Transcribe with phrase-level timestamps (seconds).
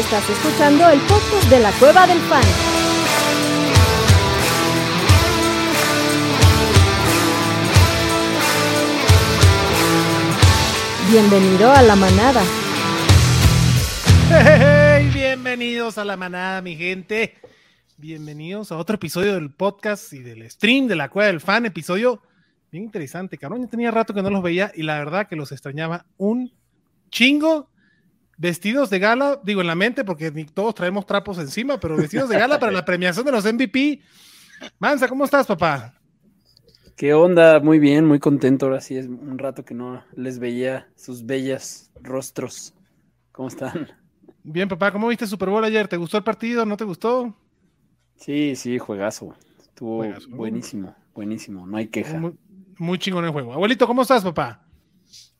[0.00, 2.42] Estás escuchando el podcast de la Cueva del Fan.
[11.10, 12.42] Bienvenido a la manada.
[14.30, 17.34] Hey, bienvenidos a la manada, mi gente.
[17.98, 21.66] Bienvenidos a otro episodio del podcast y del stream de la Cueva del Fan.
[21.66, 22.22] Episodio
[22.72, 23.60] bien interesante, cabrón.
[23.60, 26.50] Yo tenía rato que no los veía y la verdad que los extrañaba un
[27.10, 27.68] chingo.
[28.40, 32.30] Vestidos de gala, digo en la mente porque ni todos traemos trapos encima, pero vestidos
[32.30, 34.00] de gala para la premiación de los MVP.
[34.78, 35.92] Mansa, ¿cómo estás, papá?
[36.96, 37.60] ¿Qué onda?
[37.60, 38.64] Muy bien, muy contento.
[38.64, 42.72] Ahora sí es un rato que no les veía sus bellas rostros.
[43.30, 43.88] ¿Cómo están?
[44.42, 45.86] Bien, papá, ¿cómo viste el Super Bowl ayer?
[45.86, 46.64] ¿Te gustó el partido?
[46.64, 47.36] ¿No te gustó?
[48.16, 49.34] Sí, sí, juegazo.
[49.60, 50.30] Estuvo juegazo.
[50.30, 51.66] buenísimo, buenísimo.
[51.66, 52.18] No hay queja.
[52.18, 52.32] Muy,
[52.78, 53.52] muy chingón el juego.
[53.52, 54.62] Abuelito, ¿cómo estás, papá?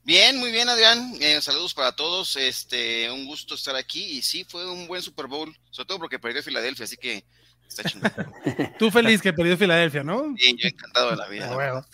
[0.05, 1.13] Bien, muy bien, Adrián.
[1.21, 2.37] Eh, saludos para todos.
[2.37, 4.03] Este, un gusto estar aquí.
[4.03, 7.25] Y sí, fue un buen Super Bowl, sobre todo porque perdió Filadelfia, así que
[7.69, 8.11] está chingón.
[8.79, 10.33] Tú feliz que perdió Filadelfia, ¿no?
[10.33, 11.49] Bien, yo encantado de la vida.
[11.51, 11.85] Ah, bueno.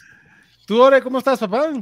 [0.67, 1.73] ¿Tú, Ore, cómo estás, papá?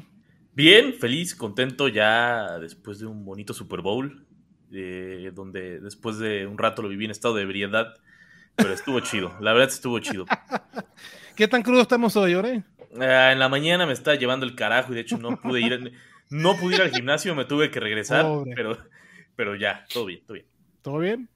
[0.53, 4.25] Bien, feliz, contento ya después de un bonito Super Bowl,
[4.72, 7.94] eh, donde después de un rato lo viví en estado de ebriedad,
[8.55, 9.34] pero estuvo chido.
[9.41, 10.27] La verdad estuvo chido.
[11.36, 12.62] ¿Qué tan crudo estamos hoy, Ore?
[12.91, 15.92] Uh, en la mañana me estaba llevando el carajo y de hecho no pude ir,
[16.35, 18.77] no pude ir al gimnasio, me tuve que regresar, pero,
[19.37, 20.47] pero ya, todo bien, todo bien.
[20.83, 21.29] ¿Todo bien?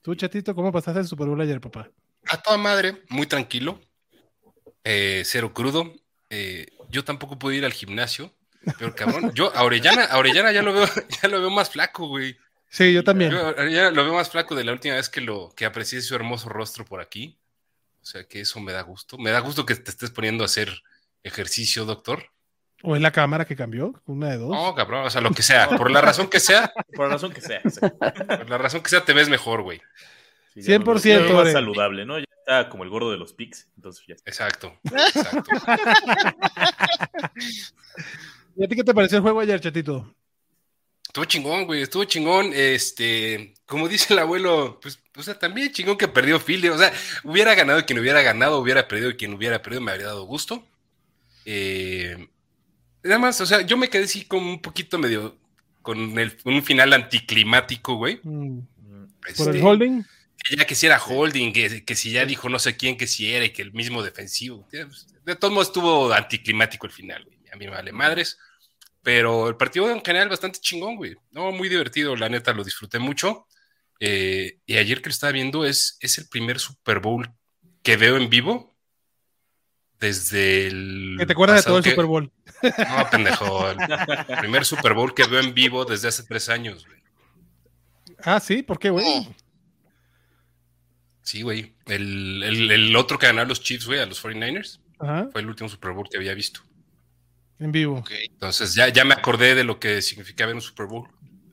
[0.00, 1.90] ¿Tú, chatito, cómo pasaste el Super Bowl ayer, papá?
[2.26, 3.78] A toda madre, muy tranquilo,
[4.84, 5.92] eh, cero crudo.
[6.30, 8.32] Eh, yo tampoco pude ir al gimnasio,
[8.78, 10.86] pero cabrón, yo a Orellana, a Orellana ya lo veo,
[11.22, 12.36] ya lo veo más flaco, güey.
[12.70, 13.30] Sí, yo también.
[13.30, 16.14] Yo ya lo veo más flaco de la última vez que lo que aprecié su
[16.14, 17.38] hermoso rostro por aquí.
[18.00, 19.18] O sea que eso me da gusto.
[19.18, 20.82] Me da gusto que te estés poniendo a hacer
[21.22, 22.30] ejercicio, doctor.
[22.82, 24.00] ¿O es la cámara que cambió?
[24.06, 24.50] Una de dos.
[24.50, 25.68] No, cabrón, o sea, lo que sea.
[25.68, 26.72] Por la razón que sea.
[26.94, 27.60] Por la razón que sea.
[27.68, 27.80] Sí.
[27.80, 29.80] Por la razón que sea, te ves mejor, güey.
[30.54, 31.02] Sí, 100%.
[31.02, 32.18] Ya me veo más saludable, ¿no?
[32.18, 34.30] Ya está como el gordo de los pics, entonces ya está.
[34.30, 34.78] Exacto.
[34.84, 35.50] exacto.
[38.56, 40.14] ¿Y a ti qué te pareció el juego ayer, chatito?
[41.06, 42.52] Estuvo chingón, güey, estuvo chingón.
[42.54, 46.68] Este, como dice el abuelo, pues, o sea, también chingón que perdió Philly.
[46.68, 46.92] O sea,
[47.24, 50.64] hubiera ganado quien hubiera ganado, hubiera perdido quien hubiera perdido, me habría dado gusto.
[51.44, 52.28] Eh,
[53.02, 55.38] nada más, o sea, yo me quedé así como un poquito medio
[55.82, 58.20] con el, un final anticlimático, güey.
[58.22, 58.60] Mm.
[59.26, 60.04] Este, ¿Por el holding?
[60.44, 63.06] Que ya que si era holding, que, que, si ya dijo no sé quién que
[63.06, 64.68] si era y que el mismo defensivo.
[64.70, 67.38] De todos modos estuvo anticlimático el final, güey.
[67.52, 68.38] A mí me vale madres.
[69.02, 71.16] Pero el partido en general bastante chingón, güey.
[71.30, 73.46] No, muy divertido, la neta, lo disfruté mucho.
[74.00, 77.32] Eh, y ayer que lo estaba viendo es, es el primer Super Bowl
[77.82, 78.77] que veo en vivo
[80.00, 81.16] desde el.
[81.18, 81.90] ¿Que te acuerdas de todo el que...
[81.90, 82.32] Super Bowl?
[82.62, 83.70] No, pendejo.
[83.70, 86.98] El primer Super Bowl que veo en vivo desde hace tres años, güey.
[88.22, 89.04] Ah, sí, ¿por qué, güey?
[89.06, 89.34] Oh.
[91.22, 91.74] Sí, güey.
[91.86, 95.28] El, el, el, otro que ganaron los Chiefs, güey, a los 49ers, Ajá.
[95.30, 96.60] fue el último Super Bowl que había visto.
[97.58, 97.98] En vivo.
[97.98, 98.26] Okay.
[98.26, 101.08] Entonces ya, ya me acordé de lo que significaba en un Super Bowl.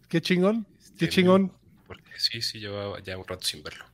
[0.07, 0.65] Qué chingón.
[0.97, 1.51] Qué chingón.
[1.87, 3.85] Porque sí, sí, llevaba ya un rato sin verlo.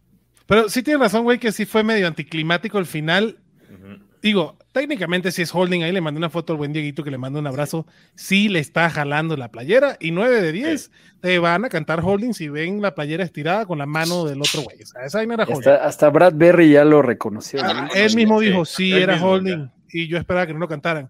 [0.45, 3.40] Pero sí tienes razón, güey, que sí fue medio anticlimático el final.
[3.69, 4.10] Uh -huh.
[4.21, 7.17] Digo, técnicamente si es holding, ahí le mandé una foto al buen Dieguito que le
[7.17, 7.87] mando un abrazo.
[8.15, 10.89] Sí le está jalando la playera y 9 de 10 sí.
[11.21, 14.61] te van a cantar holding si ven la playera estirada con la mano del otro
[14.61, 14.81] güey.
[14.83, 15.69] O sea, esa no era holding.
[15.69, 17.61] Hasta, hasta, Brad Berry ya lo reconoció.
[17.63, 19.65] Ah, él mismo dijo, sí, era mismo, holding.
[19.65, 19.73] Ya.
[19.89, 21.09] Y yo esperaba que no lo cantaran.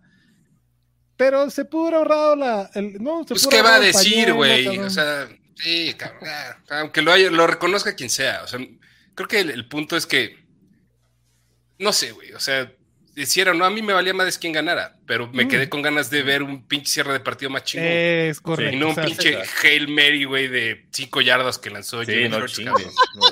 [1.18, 2.72] Pero se pudo haber ahorrado la.
[2.74, 4.80] El, no, se pues, ¿qué va a decir, güey?
[4.80, 6.30] O sea, sí, cabrón.
[6.70, 8.42] Aunque lo, haya, lo reconozca quien sea.
[8.44, 8.60] O sea,
[9.14, 10.40] creo que el, el punto es que.
[11.78, 12.32] No sé, güey.
[12.32, 12.72] O sea,
[13.16, 15.48] hiciera no, a mí me valía más quién ganara, pero me mm.
[15.48, 17.88] quedé con ganas de ver un pinche cierre de partido más chingón.
[17.88, 18.76] Es correcto.
[18.76, 22.60] Y no un pinche Hail Mary, güey, de 5 yardas que lanzó sí, no, Church,
[22.60, 22.74] no,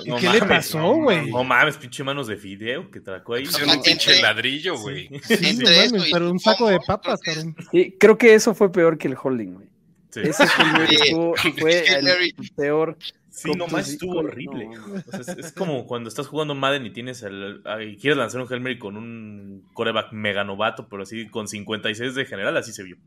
[0.06, 1.29] no, ¿Qué mames, le pasó, güey?
[1.31, 3.45] No, mames, pinche manos de video que tracó ahí.
[3.45, 5.07] Pusieron un pinche ladrillo, güey.
[5.24, 7.56] Sí, sí, sí, mames, pero un saco de papas, cabrón.
[7.71, 9.69] Sí, creo que eso fue peor que el holding, güey.
[10.15, 12.98] Ese estuvo, fue el peor.
[13.41, 14.68] Sí, nomás estuvo horrible.
[14.68, 14.95] No.
[14.95, 18.41] O sea, es, es, como cuando estás jugando Madden y tienes el, y quieres lanzar
[18.41, 22.74] un Hail Mary con un coreback mega novato, pero así con 56 de general, así
[22.74, 22.97] se vio.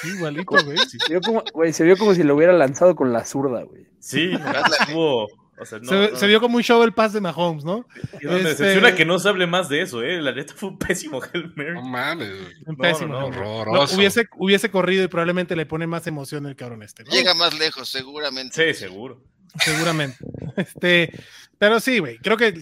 [0.00, 0.76] Sí, igualito, güey.
[0.78, 0.98] Sí.
[0.98, 3.86] Se, vio como, güey, se vio como si lo hubiera lanzado con la zurda, güey.
[4.00, 4.32] Sí,
[4.80, 5.28] estuvo.
[5.56, 6.16] O sea, no, se, no.
[6.16, 7.86] se, vio como un show el pass de Mahomes, ¿no?
[8.20, 8.48] Y me este...
[8.48, 10.20] decepciona que no se hable más de eso, ¿eh?
[10.20, 11.74] La neta fue un pésimo Hail Mary.
[11.74, 12.28] No mames.
[12.66, 13.12] Un pésimo.
[13.14, 13.96] No, horroroso.
[13.96, 17.04] hubiese, hubiese corrido y probablemente le pone más emoción el cabrón este.
[17.04, 17.12] ¿no?
[17.12, 18.74] Llega más lejos, seguramente.
[18.74, 19.22] Sí, seguro.
[19.60, 20.16] Seguramente.
[20.56, 21.12] este,
[21.58, 22.18] pero sí, güey.
[22.18, 22.54] Creo que,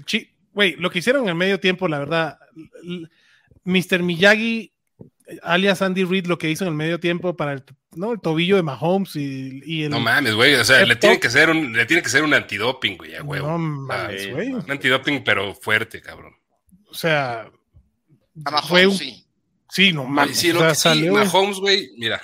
[0.53, 2.39] güey, lo que hicieron en el medio tiempo, la verdad,
[3.65, 4.03] Mr.
[4.03, 4.73] Miyagi,
[5.43, 8.13] alias Andy Reid, lo que hizo en el medio tiempo para el ¿no?
[8.13, 9.91] El tobillo de Mahomes y, y el.
[9.91, 10.55] No mames, güey.
[10.55, 13.23] O sea, le tiene que ser un, le tiene que ser un antidoping, güey, a
[13.23, 13.49] huevo.
[13.49, 14.53] No mames, güey.
[14.53, 16.35] Un antidoping, pero fuerte, cabrón.
[16.89, 17.51] O sea.
[18.45, 19.27] A Mahomes, fue un- sí.
[19.69, 20.39] Sí, no mames.
[20.39, 22.21] sí, o lo sea, que sí, salió- Mahomes, güey, mira,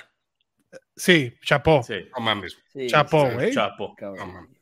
[0.95, 1.81] Sí, chapó.
[1.81, 2.57] Sí, no mames.
[2.73, 3.53] Sí, Chapó, güey.
[3.53, 4.17] Cabrón.
[4.17, 4.58] No mames.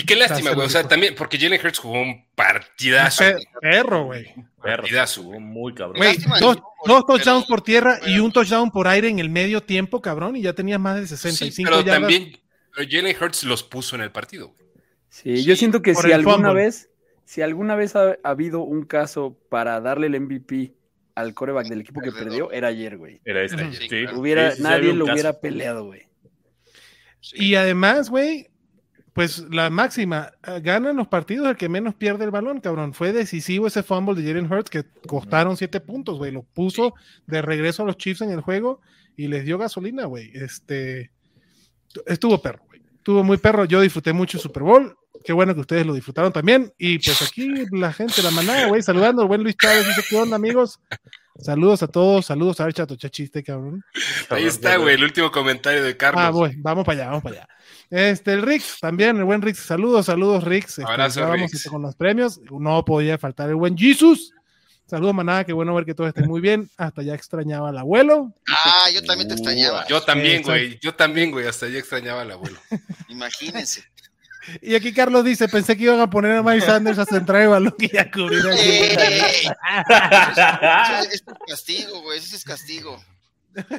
[0.00, 0.66] Y qué lástima, güey.
[0.66, 3.24] O sea, también, porque Jalen Hurts jugó un partidazo.
[3.24, 4.32] Pe- Perro, güey.
[4.62, 6.04] Partidazo, Jugó muy cabrón.
[6.04, 9.28] Lástima, dos, dos Pero- touchdowns por tierra y pero- un touchdown por aire en el
[9.30, 12.00] medio tiempo, cabrón, y ya tenías más de Sí, 65 pero yardas.
[12.00, 12.38] también
[12.74, 14.68] pero Jalen Hurts los puso en el partido, güey.
[15.08, 16.54] Sí, yo siento que si alguna fumble.
[16.64, 16.90] vez,
[17.24, 20.74] si alguna vez ha, ha habido un caso para darle el MVP
[21.16, 23.20] al coreback del equipo que perdió, era ayer, güey.
[23.24, 23.64] Era este.
[23.64, 23.72] Ujú.
[23.72, 24.04] Sí, Sí.
[24.14, 25.14] Hubiera, Sí, sí, sí, nadie un lo caso.
[25.14, 26.02] hubiera peleado, güey.
[27.20, 27.36] Sí.
[27.44, 28.48] Y además, güey,
[29.18, 32.94] pues la máxima, eh, ganan los partidos el que menos pierde el balón, cabrón.
[32.94, 36.30] Fue decisivo ese fumble de Jalen Hurts que costaron siete puntos, güey.
[36.30, 36.94] Lo puso
[37.26, 38.80] de regreso a los Chiefs en el juego
[39.16, 40.30] y les dio gasolina, güey.
[40.34, 41.10] Este
[42.06, 42.80] estuvo perro, güey.
[42.96, 43.64] Estuvo muy perro.
[43.64, 44.96] Yo disfruté mucho el Super Bowl.
[45.24, 46.72] Qué bueno que ustedes lo disfrutaron también.
[46.78, 49.22] Y pues aquí la gente, la manada, güey, saludando.
[49.22, 50.78] El buen Luis Chávez dice: ¿Qué onda, amigos?
[51.40, 53.84] Saludos a todos, saludos a ver, chato, chiste, cabrón.
[54.28, 56.22] Ahí está, güey, el último comentario de Carlos.
[56.24, 57.48] Ah, voy, vamos para allá, vamos para allá.
[57.90, 60.78] Este, el Rix, también, el buen Rix, saludos, saludos, Rix.
[60.78, 61.54] Este, Abrazo, Rix.
[61.54, 62.40] este, con los premios.
[62.50, 64.32] No podía faltar el buen Jesus.
[64.86, 66.70] Saludos, manada, qué bueno ver que todos estén muy bien.
[66.78, 68.32] Hasta ya extrañaba al abuelo.
[68.48, 69.86] Ah, yo también te extrañaba.
[69.86, 70.78] Yo también, güey.
[70.80, 71.46] Yo también, güey.
[71.46, 72.58] Hasta ya extrañaba al abuelo.
[73.08, 73.84] Imagínense.
[74.62, 77.48] Y aquí Carlos dice: Pensé que iban a poner a Mike Sanders a centrar el
[77.48, 79.46] balón y a cubrir el ¡Ey!
[81.12, 82.18] es castigo, güey.
[82.18, 82.98] Eso es castigo.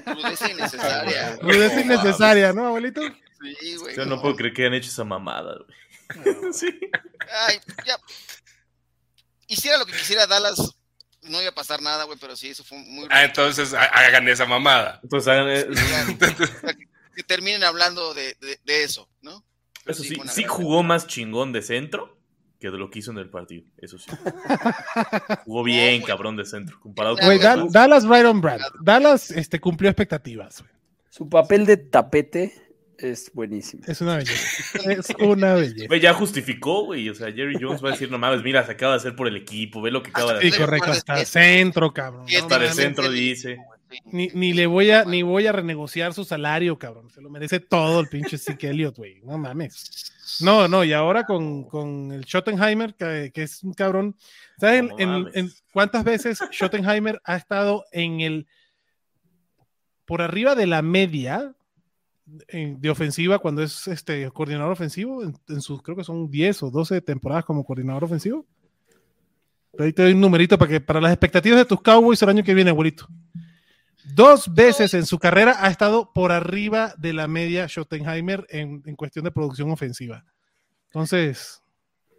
[0.05, 1.37] Rudeza innecesaria.
[1.41, 3.01] Rudeza innecesaria, ¿no, abuelito?
[3.59, 3.95] Sí, güey.
[3.95, 5.77] Yo no puedo creer que hayan hecho esa mamada, güey.
[6.53, 6.67] Sí.
[7.47, 7.97] Ay, ya.
[9.47, 10.75] Hiciera lo que quisiera Dallas,
[11.23, 13.07] no iba a pasar nada, güey, pero sí, eso fue muy.
[13.09, 14.99] Ah, entonces ha- hagan esa mamada.
[15.03, 16.75] Entonces hagan, Ya,
[17.15, 19.43] que terminen hablando de, de- de eso, ¿no?
[19.83, 22.17] Pero Eso sí, sí jugó más chingón de centro
[22.59, 23.63] que de lo que hizo en el partido.
[23.77, 24.11] Eso sí.
[25.45, 26.79] Jugó bien, cabrón, de centro.
[26.79, 28.61] Comparado con Da- Dallas right on brand.
[28.81, 30.61] Dallas este, cumplió expectativas.
[30.61, 30.71] güey.
[31.09, 32.68] Su papel de tapete
[32.99, 33.83] es buenísimo.
[33.87, 34.79] Es una belleza.
[34.91, 35.87] Es una belleza.
[35.87, 37.09] Güey, ya justificó, güey.
[37.09, 39.27] O sea, Jerry Jones va a decir, no mames, mira, se acaba de hacer por
[39.27, 40.59] el equipo, ve lo que acaba de Sí, hacer.
[40.61, 42.27] correcto, hasta centro, cabrón.
[42.27, 42.41] Sí, ¿no?
[42.43, 43.11] Hasta de sí, centro sí.
[43.11, 43.55] dice.
[43.91, 43.97] Sí.
[44.11, 47.09] Ni, ni le voy a ni voy a renegociar su salario, cabrón.
[47.09, 49.19] Se lo merece todo el pinche Elliott, güey.
[49.23, 50.13] No mames.
[50.41, 54.15] No, no, y ahora con, con el Schottenheimer, que, que es un cabrón.
[54.59, 55.35] ¿Sabes en- No en- mames.
[55.35, 58.47] en cuántas veces Schottenheimer ha estado en el
[60.05, 61.53] por arriba de la media
[62.47, 65.23] en- de ofensiva cuando es este coordinador ofensivo?
[65.23, 68.45] En, en sus, creo que son 10 o 12 temporadas como coordinador ofensivo.
[69.77, 72.43] Ahí te doy un numerito para que para las expectativas de tus Cowboys el año
[72.43, 73.07] que viene, abuelito.
[74.15, 78.95] Dos veces en su carrera ha estado por arriba de la media Schottenheimer en, en
[78.95, 80.25] cuestión de producción ofensiva.
[80.87, 81.61] Entonces,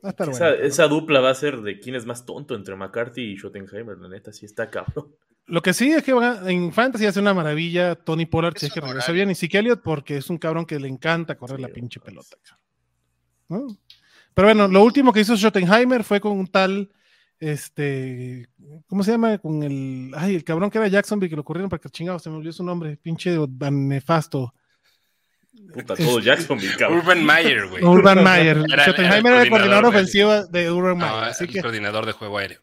[0.05, 2.77] va a estar Esa, esa dupla va a ser de quién es más tonto entre
[2.77, 3.99] McCarthy y Schottenheimer.
[3.99, 5.09] La neta, sí está cabrón.
[5.51, 8.67] Lo que sí es que van a- en Fantasy hace una maravilla Tony Pollard si
[8.67, 11.37] es que no regresa bien y Zeke Elliott porque es un cabrón que le encanta
[11.37, 12.37] correr Sí, la pinche pelota.
[13.49, 13.67] ¿no?
[14.33, 16.91] Pero bueno, lo último que hizo Schottenheimer fue con un tal,
[17.41, 18.49] este,
[18.87, 19.39] ¿cómo se llama?
[19.39, 22.31] Con el, ay, el cabrón que era Jacksonville que lo corrieron para que chingados, se
[22.31, 23.37] me olvidó su nombre, pinche
[23.73, 24.55] nefasto.
[25.75, 27.01] Puta, todo Jacksonville, cabrón.
[27.01, 27.83] Urban Meyer, güey.
[27.85, 28.59] Urban Meyer.
[28.73, 31.61] Era- Schottenheimer era era el coordinador coordinador, ofensivo de Urban No, Meyer, así el que
[31.61, 32.61] coordinador de juego aéreo.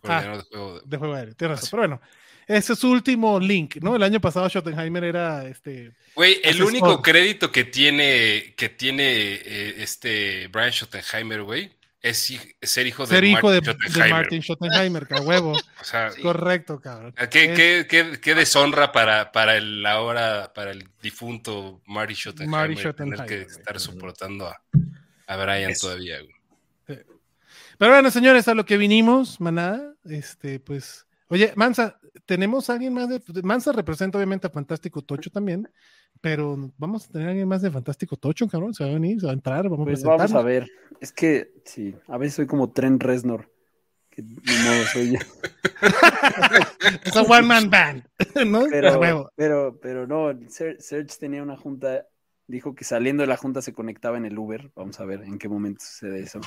[0.00, 1.70] Coordinador de juego de- de juego aéreo, tienes razón.
[1.70, 2.02] Pero bueno,
[2.46, 3.96] ese es su último link, ¿no?
[3.96, 6.66] El año pasado Schottenheimer era este Güey, el Asesor.
[6.66, 11.70] único crédito que tiene, que tiene eh, este Brian Schottenheimer, güey,
[12.02, 12.18] es
[12.60, 14.10] ser hijo de ser hijo de, Martin de Schottenheimer.
[14.22, 15.52] Martin Schottenheimer, que huevo.
[15.80, 16.20] O sea, Sí.
[16.20, 17.14] Correcto, cabrón.
[17.30, 22.50] qué, Es- qué- qué- qué deshonra para, para el ahora, para el difunto Marty Schottenheimer,
[22.60, 24.60] Marty tener Schottenheimer, que estar soportando a,
[25.28, 25.86] a Brian Eso.
[25.86, 26.34] todavía, güey.
[27.82, 32.94] Pero bueno, señores, a lo que vinimos, manada, este, pues, oye, Mansa, tenemos a alguien
[32.94, 35.68] más de, Mansa representa obviamente a Fantástico Tocho también,
[36.20, 39.18] pero vamos a tener a alguien más de Fantástico Tocho, cabrón, se va a venir,
[39.18, 40.70] se va a entrar, vamos Pues a vamos a ver.
[41.00, 43.50] Es que, sí, a veces soy como Trent Reznor.
[44.10, 45.18] Que modo soy yo.
[47.04, 48.04] Es a one man band,
[48.46, 48.62] ¿no?
[48.70, 52.06] Pero, pero, pero no, Ser- Serge tenía una junta,
[52.46, 54.70] dijo que saliendo de la junta se conectaba en el Uber.
[54.76, 56.40] Vamos a ver en qué momento sucede eso.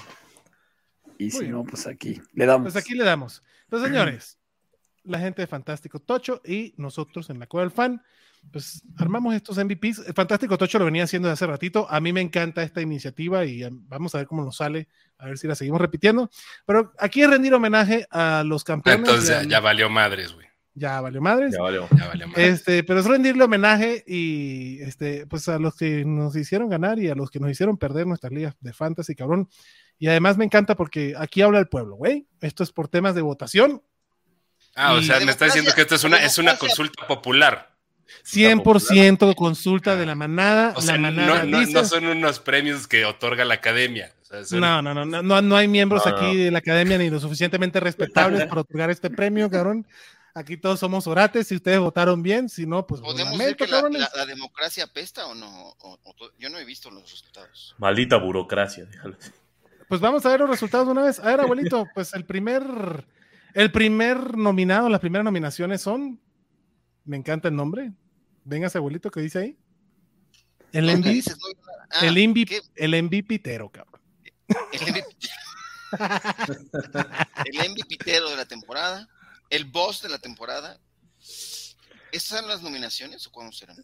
[1.17, 2.71] Y si no, pues aquí le damos.
[2.71, 3.43] Pues aquí le damos.
[3.63, 4.37] Entonces, señores,
[5.03, 8.01] la gente de Fantástico Tocho y nosotros en la Cueva del Fan,
[8.51, 10.07] pues armamos estos MVPs.
[10.07, 11.87] El Fantástico Tocho lo venía haciendo desde hace ratito.
[11.89, 15.27] A mí me encanta esta iniciativa y um, vamos a ver cómo nos sale, a
[15.27, 16.29] ver si la seguimos repitiendo.
[16.65, 19.07] Pero aquí es rendir homenaje a los campeones.
[19.07, 20.47] Entonces ya, valió madres, güey.
[20.73, 21.53] ya valió madres.
[21.53, 21.87] Ya valió.
[21.97, 22.47] Ya vale madre.
[22.47, 27.09] Este, pero es rendirle homenaje y este, pues a los que nos hicieron ganar y
[27.09, 29.49] a los que nos hicieron perder nuestras ligas de fantasy, cabrón.
[29.97, 32.27] Y además me encanta porque aquí habla el pueblo, güey.
[32.41, 33.81] Esto es por temas de votación.
[34.75, 37.73] Ah, o sea, me está diciendo que esto es una, es una consulta popular.
[38.25, 40.73] 100% consulta de la manada.
[40.75, 44.13] O sea, la no, manada no- dice- no son unos premios que otorga la academia.
[44.21, 46.35] O sea, son- No, no, no, no, no, no hay miembros No, aquí no.
[46.43, 49.87] de la academia ni lo suficientemente respetables para otorgar este premio, cabrón.
[50.33, 53.71] Aquí todos somos orates, si ustedes votaron bien, si no, pues ¿Podemos decir que la,
[53.77, 54.01] cabrones.
[54.01, 55.47] la- la democracia apesta o no?
[55.79, 55.97] O-
[56.37, 57.73] yo no he visto los resultados.
[57.77, 58.83] Maldita burocracia.
[58.91, 59.15] déjalo.
[59.87, 61.19] Pues vamos a ver los resultados de una vez.
[61.19, 62.63] A ver, abuelito, pues el primer,
[63.53, 66.19] el primer nominado, las primeras nominaciones son,
[67.03, 67.91] me encanta el nombre.
[68.43, 69.57] Véngase, abuelito, ¿qué dice ahí?
[70.71, 71.31] El ¿Dónde MVP?
[71.91, 74.01] Ah, el MVP, el MVPtero, cabrón.
[74.71, 75.05] El MVP.
[77.45, 79.07] el de la temporada.
[79.49, 80.79] El boss de la temporada.
[82.11, 83.77] ¿Estas son las nominaciones o cuándo serán?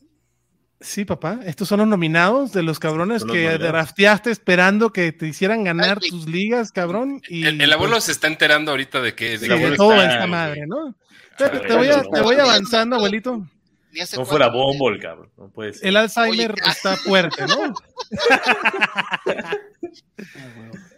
[0.82, 3.68] Sí, papá, estos son los nominados de los cabrones los que nominados.
[3.68, 7.22] drafteaste esperando que te hicieran ganar Ay, tus ligas, cabrón.
[7.30, 9.94] Y el, el abuelo pues, se está enterando ahorita de que sí, el de todo
[9.94, 10.96] está- esta madre, ¿no?
[11.34, 13.38] Ah, Te, te voy, a- te voy avanzando, abuelito.
[14.18, 15.30] No fuera cuánto- Bombol, cabrón.
[15.38, 15.88] No puede ser.
[15.90, 17.74] El Alzheimer Oye, está fuerte, ¿no?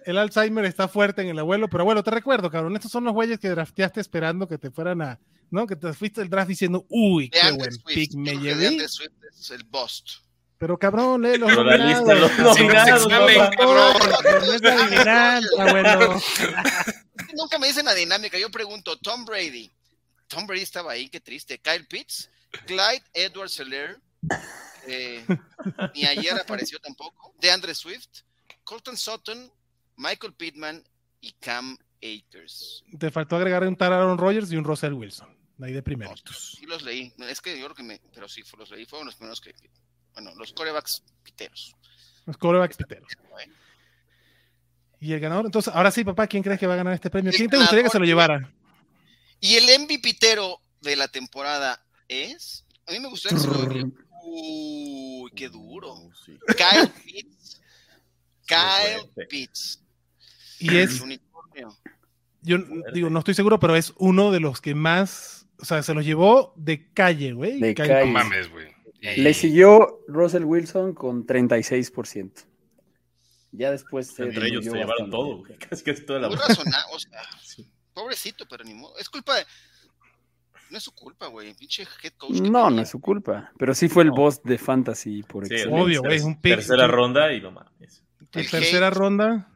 [0.05, 3.13] El Alzheimer está fuerte en el abuelo, pero abuelo, te recuerdo, cabrón, estos son los
[3.13, 5.19] güeyes que drafteaste esperando que te fueran a,
[5.49, 5.65] ¿no?
[5.67, 7.95] Que te fuiste el draft diciendo, uy, De qué Andre buen Swift.
[7.95, 8.67] pick me de llevé.
[8.67, 10.09] Andre Swift es el bust.
[10.57, 13.07] Pero cabrón, lee los Pero la lista de los nominados.
[13.07, 16.21] nominados, cabrón.
[17.35, 18.37] Nunca me dicen la dinámica.
[18.37, 19.71] Yo pregunto, Tom Brady.
[20.27, 21.59] Tom Brady estaba ahí, qué triste.
[21.59, 22.29] Kyle Pitts,
[22.65, 23.99] Clyde Edwards Seller,
[24.87, 25.25] eh,
[25.93, 27.33] ni ayer apareció tampoco.
[27.41, 28.21] DeAndre Swift,
[28.63, 29.51] Colton Sutton,
[29.97, 30.83] Michael Pittman
[31.21, 32.83] y Cam Akers.
[32.97, 35.33] Te faltó agregar un tal Aaron Rodgers y un Russell Wilson.
[35.61, 36.57] Ahí de primeritos.
[36.59, 37.13] Sí los leí.
[37.19, 38.01] Es que yo creo que me.
[38.13, 38.85] Pero sí, los leí.
[38.85, 39.53] Fueron los primeros que.
[40.13, 41.73] Bueno, los corebacks piteros.
[42.25, 43.07] Los corebacks piteros.
[44.99, 47.31] Y el ganador, entonces, ahora sí, papá, ¿quién crees que va a ganar este premio?
[47.35, 48.53] ¿Quién te gustaría que se lo llevara?
[49.39, 52.65] Y el MVPtero de la temporada es.
[52.87, 53.91] A mí me gustaría que se lo
[54.25, 56.09] Uy, qué duro.
[56.25, 56.37] Sí.
[56.57, 57.61] Kyle Pitts.
[58.55, 59.27] Kyle.
[59.27, 59.83] Pitts.
[60.59, 61.75] Y es, unicornio.
[62.41, 62.57] yo
[62.93, 66.05] digo, no estoy seguro, pero es uno de los que más, o sea, se los
[66.05, 67.59] llevó de calle, güey.
[67.59, 68.05] De Kyle calle.
[68.07, 68.67] No mames, güey.
[69.01, 72.45] Le siguió Russell Wilson con 36%.
[73.51, 75.57] Ya después se Entre ellos se llevaron todo, güey.
[75.69, 76.85] Casi que toda la Muy razonable.
[76.93, 77.69] O sea, Sí.
[77.93, 78.97] pobrecito, pero ni modo.
[78.97, 79.45] Es culpa de.
[80.71, 81.53] No es su culpa, güey.
[81.53, 82.39] Pinche head coach.
[82.41, 83.51] No, no es su culpa.
[83.59, 84.15] Pero sí fue el No.
[84.15, 85.83] boss de fantasy por Sí, excelencia.
[85.83, 86.55] Obvio, güey, es un pick.
[86.55, 88.01] Tercera ronda y no mames.
[88.33, 88.95] En El tercera hate.
[88.97, 89.47] ronda.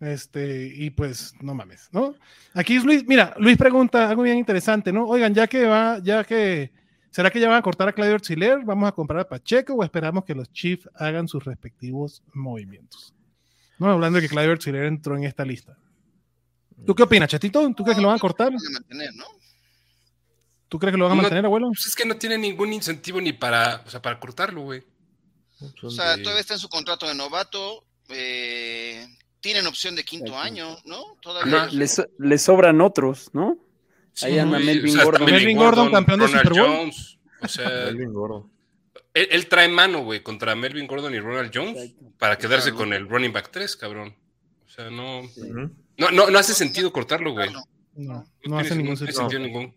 [0.00, 2.14] Este, y pues, no mames, ¿no?
[2.54, 5.06] Aquí es Luis, mira, Luis pregunta algo bien interesante, ¿no?
[5.06, 6.70] Oigan, ya que va, ya que,
[7.10, 8.64] ¿será que ya van a cortar a Claudio Auxiliar?
[8.64, 13.12] ¿Vamos a comprar a Pacheco o esperamos que los Chiefs hagan sus respectivos movimientos?
[13.80, 15.76] No, hablando de que Claudio Auxiliar entró en esta lista.
[16.86, 17.68] ¿Tú qué opinas, Chatito?
[17.74, 18.52] ¿Tú crees que lo van a cortar?
[18.52, 19.24] Van a mantener, ¿no?
[20.68, 21.68] ¿Tú crees que lo van a No- mantener, abuelo?
[21.70, 24.84] Pues es que no tiene ningún incentivo ni para, o sea, para cortarlo, güey.
[25.82, 26.22] O sea, Sí.
[26.22, 27.84] todavía está en su contrato de novato.
[28.10, 29.06] eh,
[29.40, 31.16] tienen opción de quinto año, ¿no?
[31.20, 31.66] Todavía.
[31.70, 33.58] le, so- le sobran otros, ¿no?
[34.22, 35.24] Ahí anda Melvin Gordon.
[35.30, 36.58] Melvin Gordon, campeón de Super Bowl.
[36.66, 37.18] Jones.
[37.42, 38.50] O sea, Melvin Gordo.
[39.12, 42.12] él, él trae mano, güey, contra Melvin Gordon y Ronald Jones Exacto.
[42.18, 44.16] para quedarse con el running back 3, cabrón.
[44.66, 45.22] O sea, no,
[45.98, 47.48] no, no, no hace sentido cortarlo, güey.
[47.50, 47.64] Claro.
[47.94, 49.74] No, no tiene hace ningún sentido ningún.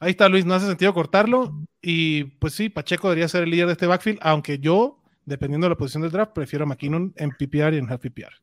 [0.00, 1.54] Ahí está Luis, no hace sentido cortarlo.
[1.82, 5.70] Y pues sí, Pacheco debería ser el líder de este backfield, aunque yo, dependiendo de
[5.70, 8.34] la posición del draft, prefiero a McKinnon en PPR y en half PPR.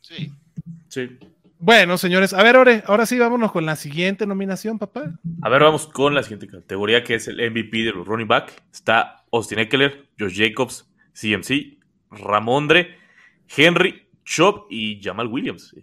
[0.00, 0.32] Sí.
[0.88, 1.18] Sí.
[1.60, 5.18] Bueno, señores, a ver, Ore, ahora sí vámonos con la siguiente nominación, papá.
[5.42, 8.62] A ver, vamos con la siguiente categoría que es el MVP de los running back.
[8.72, 11.78] Está Austin Eckler, Josh Jacobs, CMC,
[12.10, 12.96] Ramondre,
[13.56, 15.74] Henry, Chop y Jamal Williams.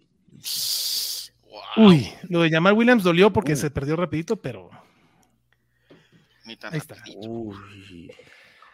[1.50, 1.88] Wow.
[1.88, 4.70] Uy, lo de Jamal Williams dolió porque se perdió rapidito, pero
[6.46, 6.96] Ni tan ahí está.
[7.18, 8.12] Uy.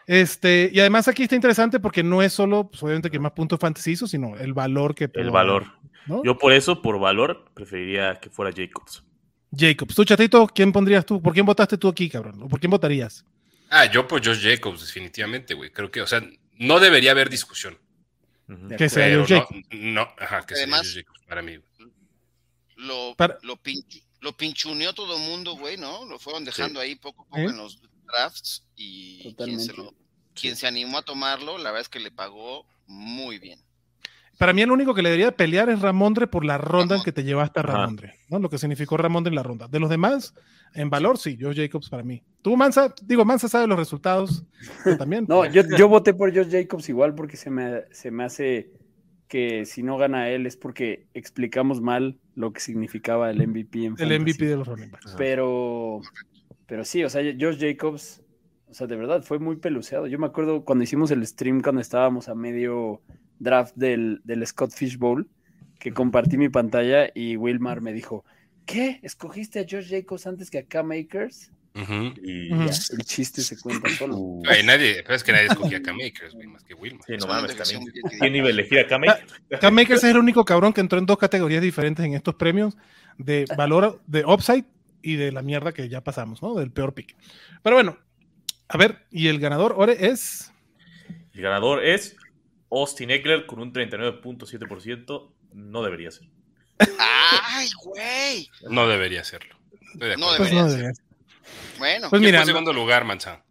[0.06, 3.58] este, y además aquí está interesante porque no es solo, pues, obviamente, que más puntos
[3.58, 5.66] fantasy hizo, sino el valor que El valor.
[6.06, 6.22] ¿no?
[6.24, 9.04] Yo por eso, por valor, preferiría que fuera Jacobs.
[9.56, 11.20] Jacobs, tú, chatito, ¿quién pondrías tú?
[11.22, 12.42] ¿Por quién votaste tú aquí, cabrón?
[12.42, 13.24] ¿O por quién votarías?
[13.70, 15.70] Ah, yo por Josh Jacobs, definitivamente, güey.
[15.70, 16.22] Creo que, o sea,
[16.58, 17.78] no debería haber discusión.
[18.48, 18.68] Ujú.
[18.76, 19.60] Que sea Pero Josh no, Jacobs.
[19.70, 21.58] no, ajá, que sea Además- Josh Jacobs para mí.
[22.76, 26.04] Lo, Para- lo, pinch- lo pinchuneó todo el mundo, güey, ¿no?
[26.06, 27.44] Lo fueron dejando ahí poco a poco ¿Eh?
[27.44, 29.94] en los drafts y quien se, lo,
[30.34, 33.60] quien se animó a tomarlo, la verdad es que le pagó muy bien.
[34.38, 37.12] para mí el único que le debería pelear es Ramondre por la ronda en que
[37.12, 37.72] te llevaste a Ajá.
[37.72, 38.38] Ramondre, ¿no?
[38.38, 39.66] Lo que significó Ramondre en la ronda.
[39.68, 40.34] De los demás,
[40.74, 42.22] en valor, sí, Josh Jacobs para mí.
[42.42, 44.44] Tú, Mansa, digo, Mansa sabe los resultados
[44.86, 45.26] yo también.
[45.28, 48.70] No, yo, yo voté por Josh Jacobs igual porque se me, se me hace
[49.32, 53.94] que si no gana él es porque explicamos mal lo que significaba el MVP en
[53.98, 54.20] el.
[54.20, 55.14] MVP de los running backs.
[55.16, 56.02] Pero,
[56.66, 58.20] pero sí, o sea, Josh Jacobs,
[58.68, 60.06] o sea, de verdad fue muy peluceado.
[60.06, 63.00] Yo me acuerdo cuando hicimos el stream, cuando estábamos a medio
[63.38, 65.26] draft del, del Scott Fish Bowl,
[65.78, 68.26] que compartí mi pantalla y Wilmar me dijo,
[68.66, 69.00] ¿qué?
[69.02, 71.50] ¿Escogiste a Josh Jacobs antes que a Cam Akers?
[71.74, 72.48] Y.
[72.50, 74.16] Ya, el chiste se cuenta solo.
[74.16, 77.00] Güey, nadie, pero es que nadie escogía a Cam Akers, güey, más que Wilma.
[77.06, 77.92] sí, no mames, también.
[78.18, 79.08] ¿Quién iba a elegir a Kame?
[79.60, 82.76] Cam Akers es el único cabrón que entró en dos categorías diferentes en estos premios
[83.18, 84.64] de valor de upside
[85.02, 86.54] y de la mierda que ya pasamos, ¿no?
[86.54, 87.16] Del peor pick.
[87.62, 87.98] Pero bueno,
[88.68, 90.52] a ver, y el ganador, Ore, es
[91.34, 92.16] El ganador es
[92.70, 95.30] Austin Eckler con un 39.7%.
[95.54, 96.28] No debería ser.
[96.98, 98.48] ¡Ay, güey!
[98.70, 99.54] No debería serlo.
[99.94, 100.36] No acuerdo.
[100.38, 100.78] pues, debería no ser.
[100.78, 101.11] debería ser.
[101.78, 103.42] Bueno, Pues ¿Quién mira, fue segundo lugar, Manza?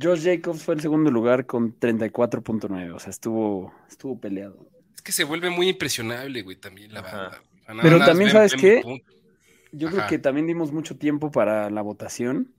[0.00, 4.66] Josh Jacobs fue el segundo lugar con 34.9, o sea, estuvo, estuvo peleado.
[4.94, 7.42] Es que se vuelve muy impresionable, güey, también la banda.
[7.68, 8.82] Nada Pero también, ¿sabes qué?
[9.72, 9.96] Yo Ajá.
[9.96, 12.52] creo que también dimos mucho tiempo para la votación,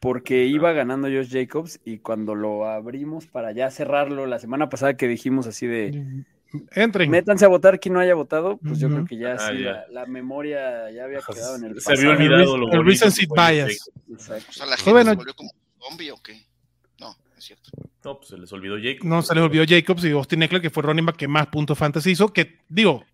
[0.00, 4.96] porque iba ganando Josh Jacobs y cuando lo abrimos para ya cerrarlo la semana pasada
[4.96, 6.24] que dijimos así de
[6.72, 7.10] entren.
[7.10, 9.72] métanse a votar quien no haya votado, pues yo creo que ya Ah, sí, ya.
[9.72, 13.26] La, la memoria ya había quedado en el Se había olvidado lo El bonito recency
[13.26, 13.78] bias.
[13.78, 13.90] Jacobs.
[14.12, 14.46] Exacto.
[14.48, 15.10] o sea, la Pues gente bueno.
[15.10, 16.46] se volvió como zombie o qué.
[17.00, 17.70] No, es cierto.
[18.04, 19.00] No, pues se les olvidó Jake.
[19.02, 21.46] No se les olvidó Jacobs y Austin Eckler, que fue el running back que más
[21.48, 23.04] puntos fantasy hizo, que digo,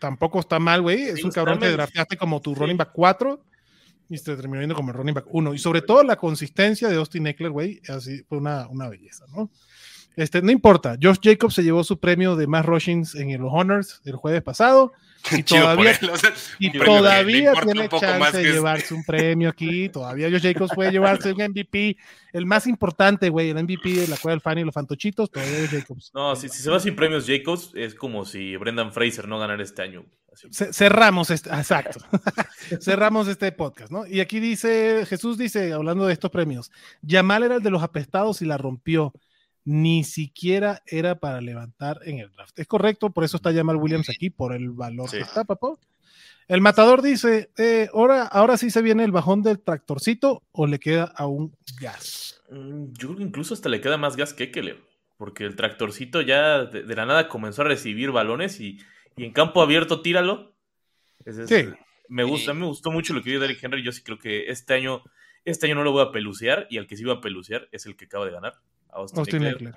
[0.00, 1.02] tampoco está mal, güey.
[1.02, 2.60] Es Sí, un cabrón que drafteaste como tu Sí.
[2.60, 3.44] running back 4
[4.08, 5.54] y se terminó viendo como el running back 1.
[5.54, 9.50] Y sobre todo la consistencia de Austin Eckler, güey, así fue una, una belleza, ¿no?
[10.16, 14.00] Este, no importa, Josh Jacobs se llevó su premio de más rushings en los Honors
[14.04, 14.92] el jueves pasado
[15.32, 19.88] y todavía, él, o sea, y todavía tiene chance de llevarse un premio aquí.
[19.92, 21.96] Todavía Josh Jacobs puede llevarse un MVP,
[22.32, 25.30] el más importante, güey, el MVP de la cueva del fan y los fantochitos.
[25.30, 26.10] Todavía Josh Jacobs.
[26.14, 29.62] No, si, si se va sin premios Jacobs, es como si Brendan Fraser no ganara
[29.62, 30.04] este año.
[30.32, 30.48] Así.
[30.72, 32.00] Cerramos este, exacto.
[32.80, 34.06] cerramos este podcast, ¿no?
[34.06, 36.70] Y aquí dice, Jesús dice, hablando de estos premios,
[37.02, 39.12] Yamal era el de los apestados y la rompió.
[39.72, 42.58] Ni siquiera era para levantar en el draft.
[42.58, 45.18] Es correcto, por eso está Jamal Williams aquí, por el valor Sí.
[45.18, 45.74] que está, papá.
[46.48, 50.80] El matador dice, eh, ahora, ahora sí se viene el bajón del tractorcito o le
[50.80, 52.42] queda aún gas.
[52.50, 54.80] Mm, Yo creo que incluso hasta le queda más gas que Eckler,
[55.16, 58.78] porque el tractorcito ya de, de la nada comenzó a recibir balones y,
[59.16, 60.52] y en campo abierto tíralo.
[61.24, 61.68] Es- Sí.
[62.08, 63.84] Me gusta, me gustó mucho lo que dio Derrick Henry.
[63.84, 65.04] Yo sí creo que este año,
[65.44, 67.86] este año no lo voy a pelucear y al que sí iba a pelucear es
[67.86, 68.54] el que acaba de ganar.
[68.92, 69.54] Austin Austin Eckler.
[69.54, 69.74] Eckler.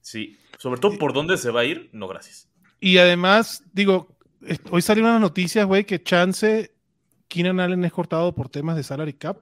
[0.00, 2.48] Sí, sobre todo por dónde se va a ir, no gracias.
[2.80, 4.16] Y además, digo,
[4.70, 6.74] hoy salieron unas noticias, güey, que chance
[7.28, 9.38] Keenan Allen es cortado por temas de salary cap.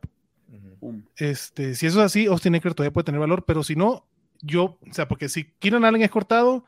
[1.17, 4.07] Este, si eso es así, Austin Eckler todavía puede tener valor, pero si no,
[4.41, 6.65] yo, o sea, porque si Keenan Allen es cortado,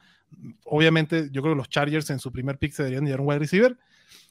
[0.65, 3.39] obviamente yo creo que los Chargers en su primer pick se deberían llevar un wide
[3.41, 3.77] receiver,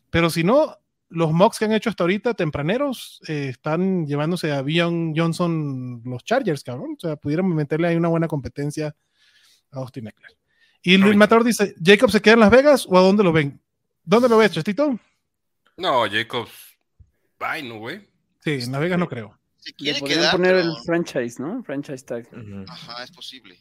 [0.09, 0.77] pero si no,
[1.13, 6.23] los mocks que han hecho hasta ahorita, tempraneros, eh, están llevándose a Bion Johnson los
[6.23, 6.95] Chargers, cabrón.
[6.97, 8.95] O sea, pudieran meterle ahí una buena competencia
[9.71, 10.31] a Austin Eckler.
[10.81, 11.15] Y Luis.
[11.15, 13.61] Matador dice, ¿Jacob se queda en Las Vegas o a dónde lo ven?
[14.03, 14.99] ¿Dónde lo ves, Chestito?
[15.77, 16.51] No, Jacobs.
[17.39, 18.01] Bye, ¿no, güey?
[18.43, 19.39] Sí, en Las Vegas no creo.
[19.57, 21.63] Si Le quiere podrían quedar, poner pero- el franchise, ¿no?
[21.63, 22.27] Franchise tag.
[22.67, 23.57] Ajá, es posible.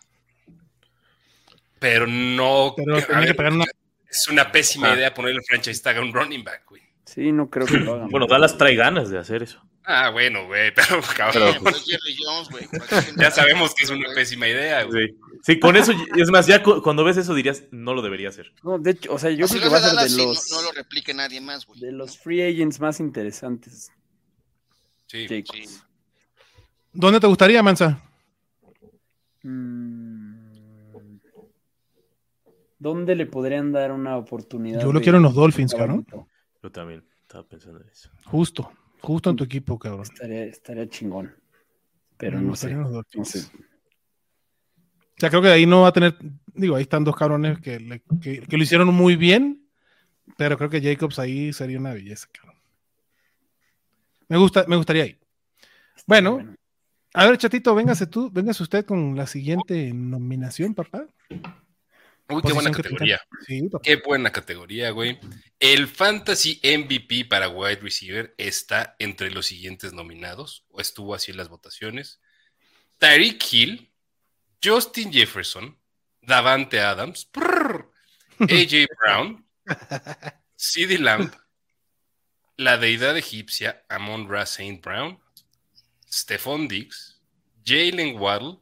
[1.78, 2.74] Pero no.
[2.76, 3.64] Pero que pagar una...
[4.08, 4.96] Es una pésima Ajá.
[4.96, 6.81] idea ponerle franchise tag a un running back, güey.
[7.14, 8.08] Sí, no creo que lo hagan.
[8.08, 9.60] Bueno, Dallas trae ganas de hacer eso.
[9.84, 11.50] Ah, bueno, güey, pero cabrón.
[11.52, 11.84] Pero, pues,
[12.18, 12.70] Jones,
[13.18, 15.08] ya sabemos que es una pésima idea, güey.
[15.08, 15.14] sí.
[15.44, 18.52] Sí, con eso, es más, ya cu- cuando ves eso dirías, no lo debería hacer.
[18.62, 20.50] No, de hecho, o sea, yo Si creo que va a ser de no- los,
[20.52, 21.80] no, lo replique nadie más, güey.
[21.80, 23.90] de los free agents más interesantes.
[25.08, 25.26] Sí.
[25.28, 25.68] Jacobs.
[25.68, 25.80] Sí.
[26.92, 28.00] ¿Dónde te gustaría, Mansa?
[29.42, 30.36] Mm.
[32.78, 34.80] ¿Dónde le podrían dar una oportunidad?
[34.80, 36.06] Yo lo de- quiero en los Dolphins, cabrón.
[36.62, 38.10] Yo también estaba pensando en eso.
[38.24, 38.70] Justo,
[39.00, 40.02] justo en tu equipo, cabrón.
[40.02, 41.34] Estaría, estaría chingón.
[42.16, 43.18] Pero Me no gustaría sé.
[43.18, 43.38] No sé.
[43.40, 46.16] O sea, creo que de ahí no va a tener,
[46.54, 49.68] digo, ahí están dos cabrones que, le- que- que lo hicieron muy bien,
[50.36, 52.60] pero creo que Jacobs ahí sería una belleza, cabrón.
[54.28, 55.18] Me gusta, me gustaría ahí.
[56.06, 56.54] Bueno,
[57.14, 61.06] a ver, chatito, véngase tú, véngase usted con la siguiente nominación, papá.
[62.28, 63.20] Uy, qué buena que te categoría.
[63.46, 63.68] Sí.
[63.82, 65.18] Qué buena categoría, güey.
[65.58, 71.36] El Fantasy MVP para wide receiver está entre los siguientes nominados, o estuvo así en
[71.36, 72.20] las votaciones.
[72.98, 73.92] Tyreek Hill,
[74.62, 75.78] Justin Jefferson,
[76.20, 77.90] Davante Adams, prrr,
[78.38, 79.44] AJ Brown,
[80.56, 81.32] CeeDee Lamb,
[82.56, 85.18] la deidad egipcia Amon Ra Saint Brown,
[86.08, 87.20] Stephon Diggs,
[87.64, 88.58] Jalen Waddle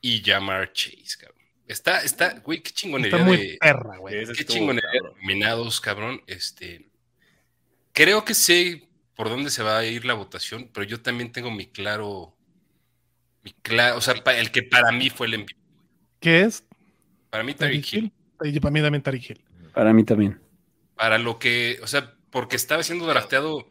[0.00, 1.43] y Jamar Chase, cabrón.
[1.66, 3.56] Está, está, güey, qué chingonería Está muy de.
[3.58, 4.14] perra, güey.
[4.26, 5.16] Qué estuvo chingonería de cabrón.
[5.20, 6.20] nominados, cabrón.
[6.26, 6.88] Este.
[7.92, 11.50] Creo que sé por dónde se va a ir la votación, pero yo también tengo
[11.50, 12.36] mi claro.
[13.42, 15.56] Mi claro, o sea, pa- el que para mí fue el MVP.
[16.20, 16.64] ¿Qué es?
[17.30, 18.12] Para mí, Tyreek Hill.
[18.38, 19.44] Para mí también Tariq Hill.
[19.72, 20.40] Para mí también.
[20.94, 23.68] Para lo que, o sea, porque estaba siendo drafteado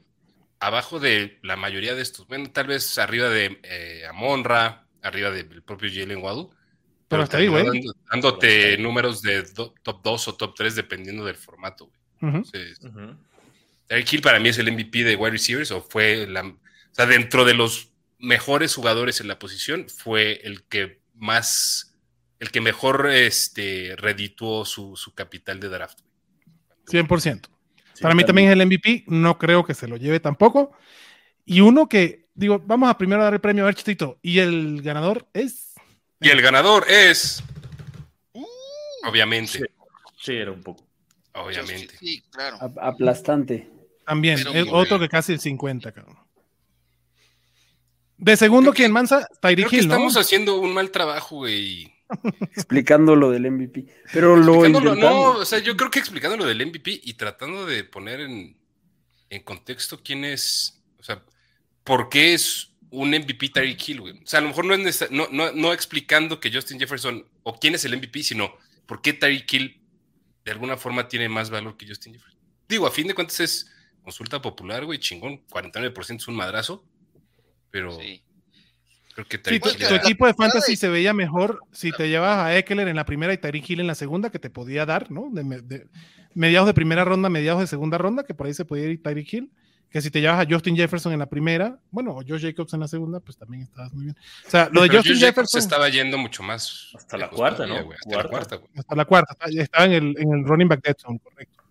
[0.59, 2.27] abajo de la mayoría de estos.
[2.27, 6.47] Bueno, tal vez arriba de eh, Amonra, arriba del propio Jalen Waddle.
[7.13, 7.65] Pero hasta ahí, güey.
[8.11, 11.85] Dándote números de do- top 2 o top 3 dependiendo del formato.
[12.19, 12.35] güey.
[12.35, 12.79] Entonces.
[13.87, 16.57] Tyreek Hill para mí es el MVP de wide receivers o fue la, o
[16.91, 21.95] sea, dentro de los mejores jugadores en la posición fue el que más,
[22.39, 25.99] el que mejor este, redituó su, su capital de draft.
[26.87, 27.03] güey.
[27.03, 27.41] 100%.
[27.93, 30.71] Sí, Para mí también es el MVP, no creo que se lo lleve tampoco.
[31.45, 34.17] Y uno que, digo, vamos a primero dar el premio a ver, Chitito.
[34.23, 35.72] Y el ganador es.
[36.23, 37.43] Y el ganador es,
[39.07, 39.63] obviamente, Sí.
[40.19, 40.85] Sí, era un poco.
[41.33, 41.97] obviamente.
[41.97, 42.57] Sí, claro.
[42.61, 43.69] A- aplastante.
[44.05, 45.09] También, Pero es muy otro bien.
[45.09, 46.17] que casi el 50, cabrón.
[48.17, 49.27] De segundo, ¿quién mansa?
[49.41, 49.93] Tyreek Hill, ¿no?
[49.95, 51.91] estamos haciendo un mal trabajo, güey.
[52.55, 53.85] Explicando lo del MVP.
[54.13, 57.83] Pero lo no, o sea, yo creo que explicando lo del MVP y tratando de
[57.83, 58.55] poner en,
[59.29, 61.23] en contexto quién es, o sea,
[61.83, 64.13] por qué es un MVP Tyreek Hill, güey.
[64.23, 67.59] O sea, a lo mejor no es no, no, no explicando que Justin Jefferson o
[67.59, 68.53] quién es el MVP, sino
[68.85, 69.81] por qué Tyreek Hill
[70.45, 72.39] de alguna forma tiene más valor que Justin Jefferson.
[72.67, 73.71] Digo, a fin de cuentas es
[74.03, 76.83] consulta popular, güey, chingón, 49% es un madrazo,
[77.71, 78.21] pero Sí.
[79.15, 81.91] creo que Sí, Tyreek tu, Hill tu era- equipo de fantasy se veía mejor si
[81.91, 84.49] te llevabas a Eckler en la primera y Tyreek Hill en la segunda, que te
[84.49, 85.29] podía dar, ¿no?
[85.31, 85.87] De, de-
[86.35, 89.33] mediados de primera ronda, mediados de segunda ronda, que por ahí se podía ir Tyreek
[89.33, 89.51] Hill.
[89.93, 92.79] Que si te llevas a Justin Jefferson en la primera, bueno, o Josh Jacobs en
[92.79, 94.17] la segunda, pues también estabas muy bien.
[94.45, 97.67] O sea, lo de Pero Justin Josh Jefferson estaba yendo mucho más Hasta la cuarta,
[97.67, 97.85] ¿no?
[97.85, 98.29] güey, Hasta la Cuarta.
[98.29, 98.69] cuarta, güey.
[98.75, 101.63] hasta la cuarta, estaba en el, en el running back dead zone, correcto.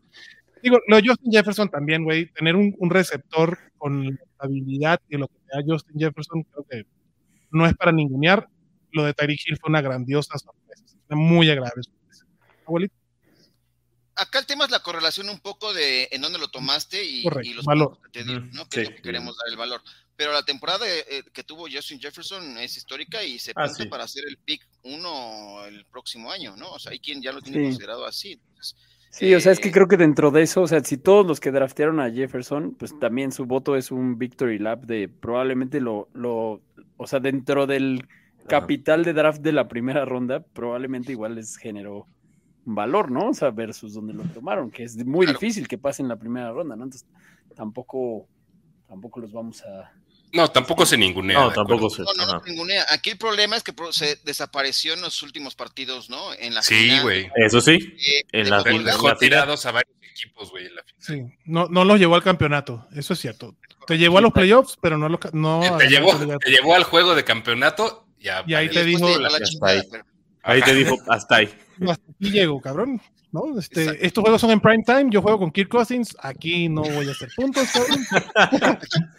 [0.62, 5.16] Digo, lo de Justin Jefferson también, güey, tener un, un receptor con la habilidad y
[5.16, 6.86] lo que te da Justin Jefferson, creo que
[7.50, 8.48] no es para ningunear.
[8.92, 12.24] Lo de Tyreek Hill fue una grandiosa sorpresa, una muy agradable sorpresa.
[12.64, 12.94] Abuelito,
[14.14, 17.48] Acá el tema es la correlación un poco de en dónde lo tomaste y, Correcto,
[17.50, 17.92] y los valor.
[17.94, 18.68] puntos que te ¿no?
[18.68, 19.80] Que es lo que queremos dar el valor.
[20.16, 23.88] Pero la temporada eh, que tuvo Justin Jefferson es histórica y se Ah, pinta sí.
[23.88, 26.70] para hacer el pick uno el próximo año, ¿no?
[26.72, 27.64] O sea, hay quien ya lo tiene Sí.
[27.64, 28.32] considerado así.
[28.32, 28.76] Entonces,
[29.10, 31.26] Sí, o sea, es que eh, creo que dentro de eso, o sea, si todos
[31.26, 35.80] los que draftearon a Jefferson, pues también su voto es un victory lap de probablemente
[35.80, 36.62] lo, lo
[36.96, 38.06] o sea, dentro del
[38.48, 42.06] capital de draft de la primera ronda, probablemente igual les generó
[42.64, 43.28] valor, ¿no?
[43.30, 45.38] O sea, versus donde lo tomaron, que es muy Claro.
[45.38, 46.84] difícil que pasen la primera ronda, ¿no?
[46.84, 47.08] Entonces,
[47.56, 48.28] tampoco,
[48.88, 49.92] tampoco los vamos a...
[50.32, 51.38] No, tampoco se ningunea.
[51.38, 52.02] No, tampoco sé.
[52.02, 52.86] No, no, no, ningunea.
[52.88, 56.32] Aquí el problema es que se desapareció en los últimos partidos, ¿no?
[56.38, 57.30] En la Sí, final, güey.
[57.36, 59.18] Eso sí, eh, en la- Dejó la final.
[59.18, 60.96] tirados a varios equipos, güey, en la final.
[61.30, 63.56] sí, no, no los llevó al campeonato, eso es cierto.
[63.86, 66.84] Te llevó a los playoffs, pero no, los, no te, llevó, la te llevó al
[66.84, 69.82] juego de campeonato y, a- Y ahí te dijo- la Ya chingada,
[70.42, 70.60] ahí.
[70.60, 71.48] ahí te dijo hasta ahí.
[71.88, 73.00] Hasta aquí llego, cabrón.
[73.32, 73.58] ¿no?
[73.58, 77.08] Este, estos juegos son en prime time, yo juego con Kirk Cousins, aquí no voy
[77.08, 77.98] a hacer puntos, cabrón.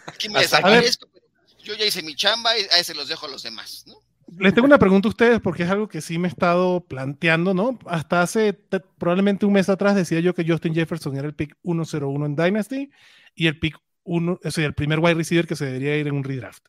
[0.06, 0.82] Aquí me Hasta- a ver.
[0.84, 1.24] desaparezco, pero
[1.64, 3.94] yo ya hice mi chamba y a ese los dejo a los demás, ¿no?
[4.38, 7.54] Les tengo una pregunta a ustedes porque es algo que sí me he estado planteando,
[7.54, 7.78] ¿no?
[7.86, 11.56] Hasta hace te- probablemente un mes atrás decía yo que Justin Jefferson era el pick
[11.62, 12.90] 101 en Dynasty
[13.34, 16.14] y el pick 1, o sea, el primer wide receiver que se debería ir en
[16.14, 16.64] un redraft.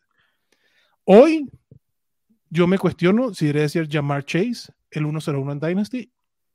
[1.06, 1.50] Hoy
[2.56, 6.12] yo me cuestiono si debería ser Jamar Chase el 101 en Dynasty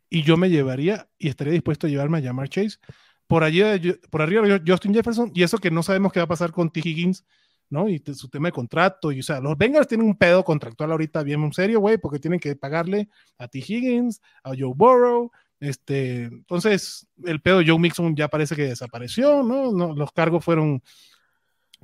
[0.08, 2.78] y yo me llevaría y estaría dispuesto a llevarme a Jamar Chase
[3.26, 3.62] por, allí,
[4.10, 6.80] por arriba Justin Jefferson y eso que no sabemos qué va a pasar con T.
[6.82, 7.24] Higgins
[7.70, 7.88] ¿no?
[7.88, 11.22] Y su tema de contrato, y o sea, los Bengals tienen un pedo contractual ahorita
[11.22, 13.08] bien serio, güey, porque tienen que pagarle
[13.38, 13.60] a T.
[13.60, 19.42] Higgins, a Joe Burrow, este, entonces el pedo de Joe Mixon ya parece que desapareció,
[19.44, 19.70] ¿no?
[19.70, 20.82] no los cargos fueron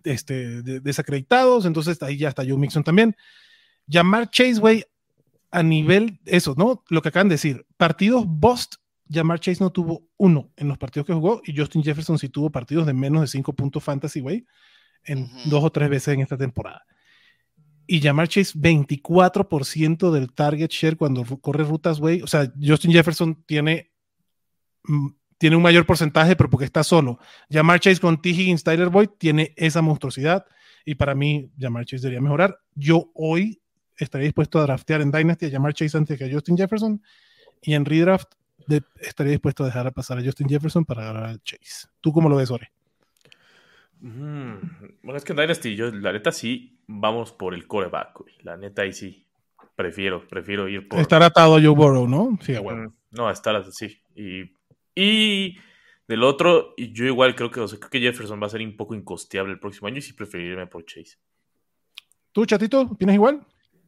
[0.02, 3.14] este, de- desacreditados, entonces ahí ya está Joe Mixon también.
[3.86, 4.84] Llamar Chase, güey,
[5.50, 6.84] a nivel, eso, ¿no?
[6.88, 8.76] Lo que acaban de decir, partidos Bust,
[9.08, 12.50] Llamar Chase no tuvo uno en los partidos que jugó, y Justin Jefferson sí tuvo
[12.50, 14.46] partidos de menos de cinco puntos fantasy, güey
[15.06, 15.50] en Ujú.
[15.50, 16.84] dos o tres veces en esta temporada.
[17.86, 22.20] Y Jamar Chase, 24% del target share cuando corre rutas, güey.
[22.20, 23.92] O sea, Justin Jefferson tiene,
[24.84, 27.20] mm, tiene un mayor porcentaje, pero porque está solo.
[27.48, 28.30] Jamar Chase con T.
[28.30, 30.44] Higgins, Tyler Boyd, tiene esa monstruosidad.
[30.84, 32.58] Y para mí, Jamar Chase debería mejorar.
[32.74, 33.62] Yo hoy
[34.04, 37.02] estaría dispuesto a draftear en Dynasty a Jamar Chase antes que a Justin Jefferson.
[37.62, 38.32] Y en redraft,
[38.66, 41.88] de- estaría dispuesto a dejar a pasar a Justin Jefferson para agarrar a Chase.
[42.00, 42.70] ¿Tú cómo lo ves, Ore?
[44.00, 44.54] Mm,
[45.02, 48.34] Bueno, es que en Dynasty, yo la neta sí, vamos por el coreback, güey.
[48.42, 49.24] La neta ahí sí.
[49.74, 50.98] Prefiero, prefiero ir por.
[51.00, 52.38] Estar atado a Joe Burrow, ¿no?
[52.42, 52.52] Sí.
[52.54, 54.00] Mm, No, estar así.
[54.14, 54.50] Y,
[54.94, 55.56] y
[56.08, 58.60] del otro, y yo igual creo que, o sea, creo que Jefferson va a ser
[58.62, 61.16] un poco incosteable el próximo año y sí preferirme por Chase.
[62.32, 63.46] ¿Tú, Chatito, opinas igual?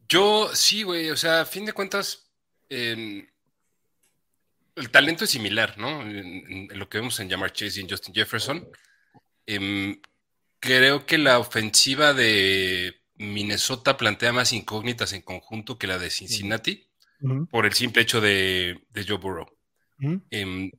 [0.08, 2.30] Yo sí, güey, o sea, a fin de cuentas,
[2.68, 3.26] em,
[4.76, 6.02] el talento es similar, ¿no?
[6.02, 8.68] En, en lo que vemos en Jamar Chase y en Justin Jefferson.
[9.46, 10.00] Em,
[10.60, 16.88] creo que la ofensiva de Minnesota plantea más incógnitas en conjunto que la de Cincinnati
[17.50, 19.46] por el simple hecho de, de Joe Burrow.
[20.30, 20.70] Em,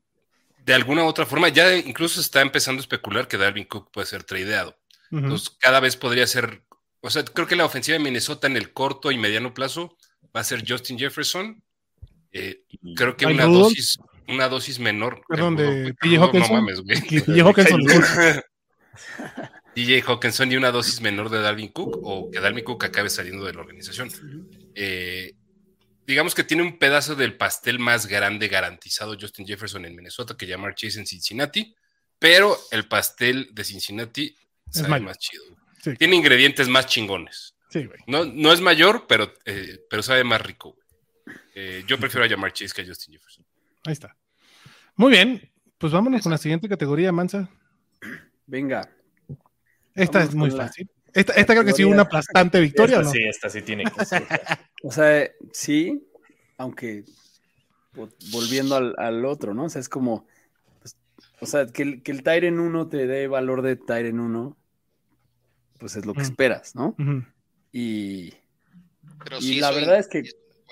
[0.63, 3.91] de alguna u otra forma, ya incluso se está empezando a especular que Dalvin Cook
[3.91, 4.77] puede ser tradeado.
[5.11, 6.63] Entonces, cada vez podría ser.
[7.01, 9.95] O sea, creo que la ofensiva de Minnesota en el corto y mediano plazo
[10.35, 11.63] va a ser Justin Jefferson.
[12.31, 12.63] Eh,
[12.95, 13.69] creo que una Rudolph.
[13.69, 15.21] dosis, una dosis menor.
[15.27, 16.55] Perdón, de TJ Hawkinson.
[16.55, 16.99] No mames, güey.
[17.25, 17.81] TJ Hawkinson.
[19.75, 23.45] DJ Hawkinson y una dosis menor de Dalvin Cook o que Dalvin Cook acabe saliendo
[23.45, 24.09] de la organización.
[24.75, 25.35] Eh,
[26.05, 30.47] digamos que tiene un pedazo del pastel más grande garantizado Justin Jefferson en Minnesota que
[30.47, 31.73] Jamar Chase en Cincinnati,
[32.17, 34.35] pero el pastel de Cincinnati
[34.73, 35.07] Es mayor.
[35.07, 35.43] más chido.
[35.81, 35.95] Sí.
[35.95, 37.55] Tiene ingredientes más chingones.
[37.69, 37.99] Sí, güey.
[38.07, 40.73] No, no es mayor, pero, eh, pero sabe más rico.
[40.73, 41.37] güey.
[41.55, 43.45] Eh, yo prefiero a Jamar Chase que a Justin Jefferson.
[43.85, 44.15] Ahí está.
[44.95, 45.51] Muy bien.
[45.77, 47.49] Pues vámonos con la siguiente categoría, Mansa.
[48.45, 48.89] Venga.
[49.95, 50.89] Esta Vámonos es muy fácil.
[51.13, 53.13] Esta, esta creo que sí una aplastante victoria, ¿o esta ¿no?
[53.13, 54.23] sí, esta sí tiene que ser.
[54.83, 56.07] O sea, sí,
[56.57, 57.03] aunque
[57.93, 59.65] vo- volviendo al, al otro, ¿no?
[59.65, 60.25] O sea, es como,
[60.81, 60.95] pues,
[61.41, 64.57] o sea, que el, que el Tyren 1 te dé valor de Tyren 1,
[65.79, 66.23] pues es lo que Mm.
[66.23, 66.95] esperas, ¿no?
[66.99, 67.23] Ujú.
[67.71, 68.33] Y,
[69.23, 70.23] Pero y sí la verdad es que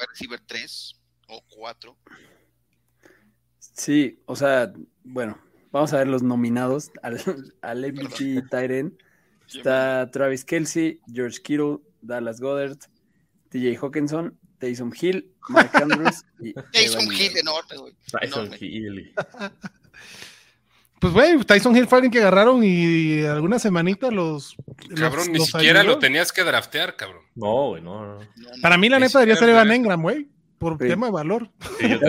[0.09, 0.95] receiver 3
[1.27, 1.97] o 4.
[3.59, 5.39] sí, o sea, bueno,
[5.71, 7.17] vamos a ver los nominados al,
[7.61, 8.97] al MVP Tyren.
[9.47, 12.77] Está Travis Kelsey, George Kittle, Dallas Goddard,
[13.49, 17.95] TJ Hawkinson, Taysom Hill, Mark Andrews y Evan Hill enorme, güey.
[18.11, 18.51] Tyson.
[18.59, 19.13] Hill.
[20.99, 24.55] Pues, güey, Tyson Hill fue alguien que agarraron y algunas semanitas los.
[24.95, 25.93] Cabrón, los- ni los siquiera ayudó.
[25.95, 27.21] lo tenías que draftear, cabrón.
[27.35, 28.19] No, güey, no, no.
[28.61, 30.27] Para mí, la Ni neta, debería ser Evan Engram, güey.
[30.57, 30.87] Por Sí.
[30.87, 31.51] tema de valor.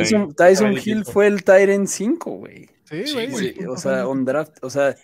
[0.04, 2.70] Sí, Tyson, Hill fue el Tyren 5, güey.
[2.84, 3.26] Sí, güey.
[3.28, 3.54] güey.
[3.54, 4.94] Sí, o sea, on draft, o sea,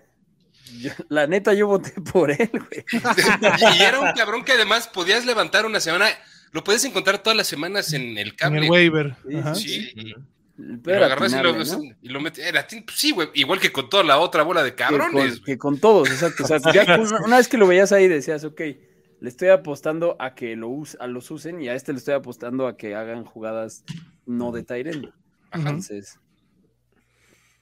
[0.80, 2.84] yo- la neta yo voté por él, güey.
[3.78, 6.06] y era un cabrón que además podías levantar una semana,
[6.52, 8.64] lo puedes encontrar todas las semanas en el en cable.
[8.64, 9.14] el waiver.
[9.28, 9.54] Sí, Ajá.
[9.54, 9.92] Sí,
[10.56, 11.96] Peor lo agarras y lo, atinarle, ¿no?
[12.00, 12.46] y lo metes.
[12.46, 15.36] era tin- sí, güey, igual que con toda la otra bola de Que cabrones.
[15.38, 16.44] con, que con todos, exacto.
[16.44, 18.60] O sea, ya una, una vez que lo veías ahí decías, ok,
[19.20, 22.14] le estoy apostando a que lo us- a los usen y a este le estoy
[22.14, 23.84] apostando a que hagan jugadas
[24.26, 25.06] no de Tyren.
[25.50, 25.68] Ajá.
[25.70, 26.20] Entonces,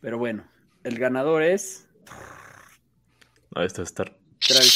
[0.00, 0.44] pero bueno,
[0.84, 1.88] el ganador es
[3.54, 4.14] No, esto estar.
[4.46, 4.72] Travis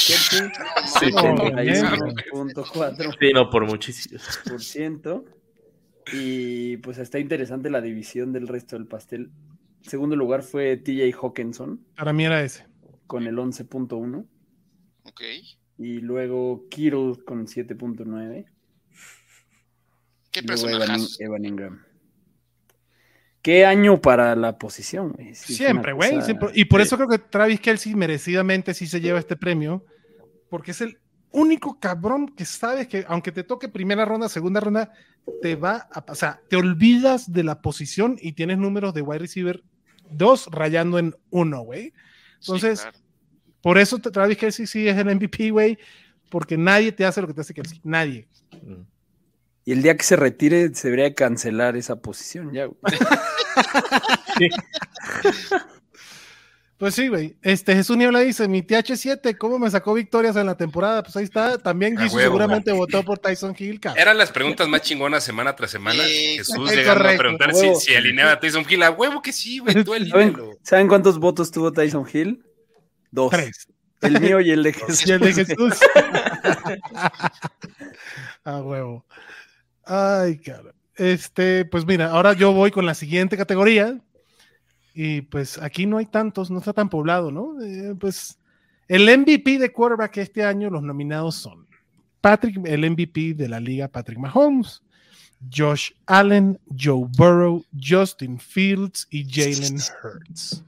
[1.00, 1.84] Sí, Oh, por, bien.
[1.84, 3.16] 71.4%.
[3.18, 4.20] sí, no, por muchísimo.
[6.12, 9.30] Y pues está interesante la división del resto del pastel.
[9.82, 12.66] Segundo lugar fue TJ Hawkinson Para mí era ese.
[13.06, 14.26] con el 11.1
[15.04, 15.20] Ok.
[15.78, 18.46] y luego Kittle con 7.9
[20.32, 21.00] ¿Qué luego Evan?
[21.18, 21.82] Evan Ingram.
[23.42, 25.12] ¿Qué año para la posición?
[25.12, 25.34] güey?
[25.34, 26.14] Sí, fue Siempre, güey.
[26.16, 26.32] cosa-.
[26.54, 26.86] Y por Sí.
[26.86, 29.84] eso creo que Travis Kelsey merecidamente sí se lleva este premio.
[30.50, 30.98] Porque es el
[31.32, 34.92] único cabrón que sabes que, aunque te toque primera ronda, segunda ronda,
[35.42, 36.40] te va a pasar.
[36.48, 39.62] Te olvidas de la posición y tienes números de wide receiver
[40.10, 41.92] 2 rayando en 1, güey.
[42.40, 42.98] Entonces, Sí, claro.
[43.60, 45.78] por eso te- Travis Kelsey sí es el MVP, güey.
[46.30, 47.80] Porque nadie te hace lo que te hace Kelsey.
[47.84, 48.28] Nadie.
[48.62, 48.82] Mm.
[49.64, 52.66] Y el día que se retire, se debería cancelar esa posición ya.
[52.66, 52.76] güey.
[56.78, 57.36] Pues sí, güey.
[57.42, 61.02] Este Jesús Niebla dice: Mi TH7, ¿cómo me sacó victorias en la temporada?
[61.02, 61.56] Pues ahí está.
[61.56, 64.02] También Jesús seguramente votó por Tyson Hill, cabrón.
[64.02, 66.04] Eran las preguntas más chingonas semana tras semana.
[66.04, 68.82] Sí, Jesús es llegando correcto, a preguntar si, si alineaba a Tyson Hill.
[68.82, 72.44] A huevo que sí, güey, tú ¿Saben, saben cuántos votos tuvo Tyson Hill?
[73.10, 73.30] Dos.
[73.30, 73.68] Tres.
[74.02, 75.02] El mío y el de Jesús.
[75.06, 75.74] Y el de Jesús.
[78.44, 79.06] A huevo.
[79.84, 80.74] Ay, cabrón.
[80.96, 84.00] Este, pues mira, ahora yo voy con la siguiente categoría.
[84.98, 87.60] Y pues aquí no hay tantos, no está tan poblado, ¿no?
[87.60, 88.38] Eh, pues
[88.88, 91.66] el MVP de quarterback este año, los nominados son
[92.22, 94.82] Patrick, el MVP de la liga, Patrick Mahomes,
[95.54, 100.64] Josh Allen, Joe Burrow, Justin Fields y Jalen Hurts.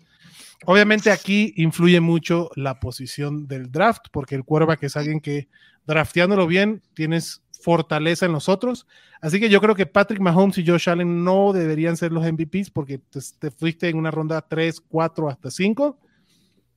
[0.66, 5.48] Obviamente aquí influye mucho la posición del draft, porque el quarterback es alguien que
[5.86, 8.86] drafteándolo bien tienes fortaleza en los otros.
[9.20, 12.70] Así que yo creo que Patrick Mahomes y Josh Allen no deberían ser los MVPs
[12.70, 15.98] porque te, te fuiste en una ronda 3, 4 hasta 5.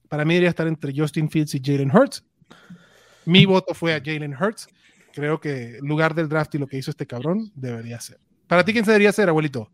[0.10, 2.24] Para mí debería estar entre Justin Fields y Jalen Hurts.
[3.26, 4.68] Mi voto fue a Jalen Hurts.
[5.14, 8.20] Creo que en lugar del draft y lo que hizo este cabrón debería ser.
[8.48, 9.70] ¿Para ti quién se debería ser, abuelito?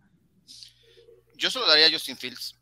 [1.37, 2.55] Yo solo daría a Justin Fields.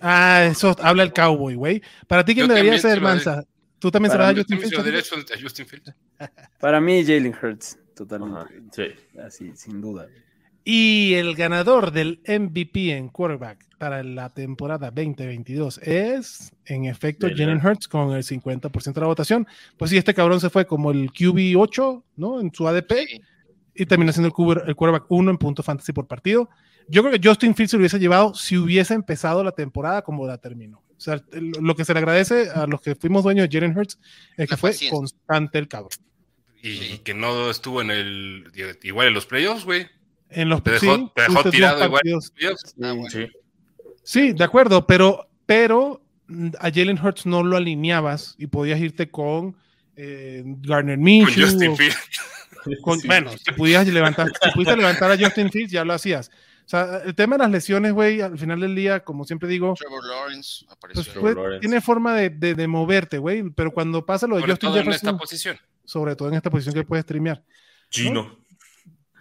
[0.00, 1.82] Ah, eso habla el cowboy, güey.
[2.06, 3.44] ¿Para ti quién Yo debería ser, Mansa?
[3.78, 4.84] ¿Tú también se Para lo das a mí Justin Fields?
[4.84, 5.94] derecho a Justin Fields.
[6.60, 8.50] Para mí, Jalen Hurts, totalmente.
[8.72, 9.18] Sí.
[9.20, 10.06] Así, sin duda.
[10.64, 17.58] Y el ganador del MVP en quarterback para la temporada 2022 es, en efecto, Jalen
[17.60, 19.46] Jalen Hurts con el 50% de la votación.
[19.78, 22.40] Pues sí, este cabrón se fue como el QB 8, ¿no?
[22.40, 23.20] En su ADP Sí.
[23.76, 26.50] y terminó siendo el, cuber- el quarterback 1 en punto fantasy por partido.
[26.88, 30.26] Yo creo que Justin Fields se lo hubiese llevado si hubiese empezado la temporada como
[30.26, 30.82] la terminó.
[30.98, 33.98] O sea, lo que se le agradece a los que fuimos dueños de Jalen Hurts
[34.36, 34.96] es que La fue paciencia.
[34.98, 35.90] constante el cabrón.
[36.60, 38.44] Y que no estuvo en el.
[38.82, 39.86] Igual en los playoffs, güey.
[40.28, 41.90] En los Te dejó, sí, te dejó tirado igual.
[41.92, 42.30] partidos.
[42.32, 42.74] Playoffs.
[42.82, 43.10] Ah, bueno.
[43.10, 43.26] Sí.
[44.02, 46.02] Sí, de acuerdo, pero, pero
[46.58, 49.56] a Jalen Hurts no lo alineabas y podías irte con
[49.96, 51.44] eh, Garner Con Minshew.
[51.44, 51.96] Justin o Fields.
[52.82, 53.06] con- Sí.
[53.06, 56.30] Bueno, si pudieras levantar, si pudiste levantar a Justin Fields, ya lo hacías.
[56.68, 59.72] O sea, el tema de las lesiones, güey, al final del día, como siempre digo,
[59.72, 61.02] Trevor Lawrence pues, apareció.
[61.14, 61.60] Trevor fue- Lawrence.
[61.60, 64.78] tiene forma de, de- de moverte, güey, pero cuando pasa lo de Sobre Justin todo
[64.78, 65.58] en Jefferson, esta posición.
[65.86, 67.42] sobre todo en esta posición que puedes streamear,
[67.88, 68.38] Gino.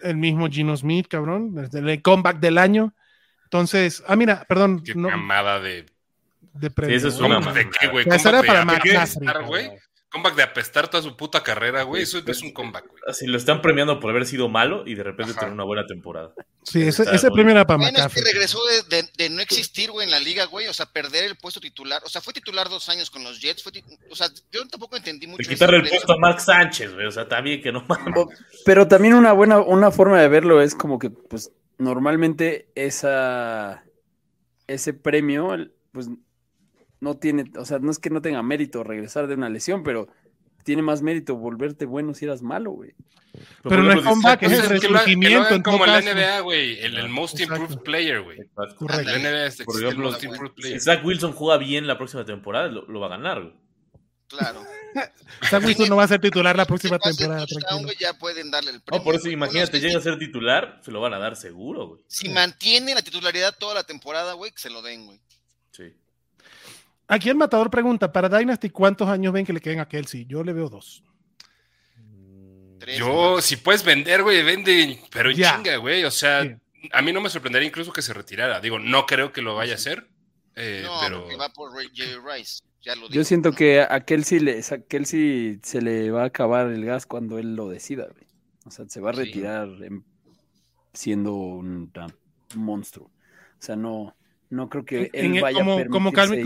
[0.01, 2.93] el mismo Gino Smith, cabrón, desde el comeback del año.
[3.45, 5.85] Entonces, ah, mira, perdón, Qué no, mamada de.
[6.53, 8.05] de premio, esa es una ¿Comeback de qué, güey?
[8.09, 8.83] Esa era Comeback
[9.23, 9.47] para.
[10.09, 12.03] Comeback de apestar toda su puta carrera, güey.
[12.03, 13.03] Eso es un comeback, güey.
[13.07, 15.41] Así lo están premiando por haber sido malo y de repente Ajá.
[15.41, 16.33] tener una buena temporada.
[16.63, 20.05] Sí, ese, premio era para Bueno, es que regresó de, de- de no existir, güey,
[20.05, 20.67] en la liga, güey.
[20.67, 22.01] O sea, perder el puesto titular.
[22.05, 23.61] O sea, fue titular dos años con los Jets.
[23.63, 23.71] Fue
[24.09, 25.47] o sea, yo tampoco entendí mucho.
[25.49, 27.05] De quitarle el puesto a Mark Sánchez, güey.
[27.05, 28.13] O sea, también que no mames.
[28.63, 33.83] Pero también una buena, una forma de verlo es como que, pues, normalmente esa,
[34.67, 35.49] ese premio,
[35.91, 36.07] pues,
[36.99, 40.07] no tiene, o sea, no es que no tenga mérito regresar de una lesión, pero
[40.63, 42.93] tiene más mérito volverte bueno si eras malo, güey.
[43.63, 46.01] Pero no es comeback, es el resurgimiento todo como la.
[46.01, 46.79] NBA, güey.
[46.79, 47.61] El, el Most Exacto.
[47.63, 48.39] Improved Player, güey.
[48.77, 49.11] Correcto.
[49.11, 50.81] La NBA es Por el ejemplo, Most Improved Si Player.
[50.81, 53.53] Zach Wilson juega bien la próxima temporada, lo, lo va a ganar, güey.
[54.27, 54.63] Claro.
[55.49, 57.91] Zach Wilson no va a ser titular la próxima Si temporada, tranquilo.
[57.99, 58.99] ya pueden darle el premio.
[58.99, 62.01] No, por eso imagínate, llega a ser titular, se lo van a dar seguro, güey.
[62.07, 65.21] Si mantiene la titularidad toda la temporada, güey, que se lo den, güey.
[65.71, 65.93] Sí.
[67.07, 70.25] Aquí el matador pregunta, para Dynasty, ¿cuántos años ven que le queden a Kelsey?
[70.25, 71.03] Yo le veo dos.
[72.79, 75.55] Tres, Yo, si puedes vender, güey, vende, pero en Ya.
[75.55, 76.03] chinga, güey.
[76.03, 76.55] O sea, Sí.
[76.91, 78.59] a mí no me sorprendería incluso que se retirara.
[78.59, 80.07] Digo, no creo que lo vaya a hacer,
[80.55, 82.61] eh, No, pero porque va por Ray- Jerry Rice.
[82.83, 83.55] Ya lo Yo siento ¿no?
[83.55, 87.55] que a Kelsey, le, a Kelsey se le va a acabar el gas cuando él
[87.55, 88.27] lo decida, güey.
[88.65, 89.23] O sea, se va a Sí.
[89.23, 90.05] retirar en-
[90.93, 91.91] siendo un,
[92.55, 93.07] un monstruo.
[93.07, 94.15] O sea, no,
[94.49, 96.43] no creo que él En el- vaya a como, como, Calvin-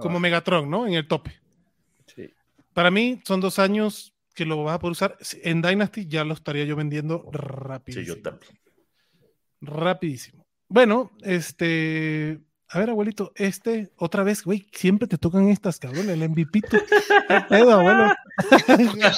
[0.00, 0.86] como, Megatron, ¿no?
[0.86, 1.32] En el tope.
[2.14, 2.30] Sí.
[2.72, 5.16] Para mí son dos años que lo vas a poder usar.
[5.42, 8.06] En Dynasty ya lo estaría yo vendiendo Sí, rapidísimo.
[8.06, 8.52] yo también.
[9.60, 10.44] Rapidísimo.
[10.68, 12.40] Bueno, este...
[12.68, 16.60] A ver, abuelito, este, otra vez, güey, siempre te tocan estas, cabrón, el MVP.
[17.28, 18.12] ¿Qué pedo, abuelo?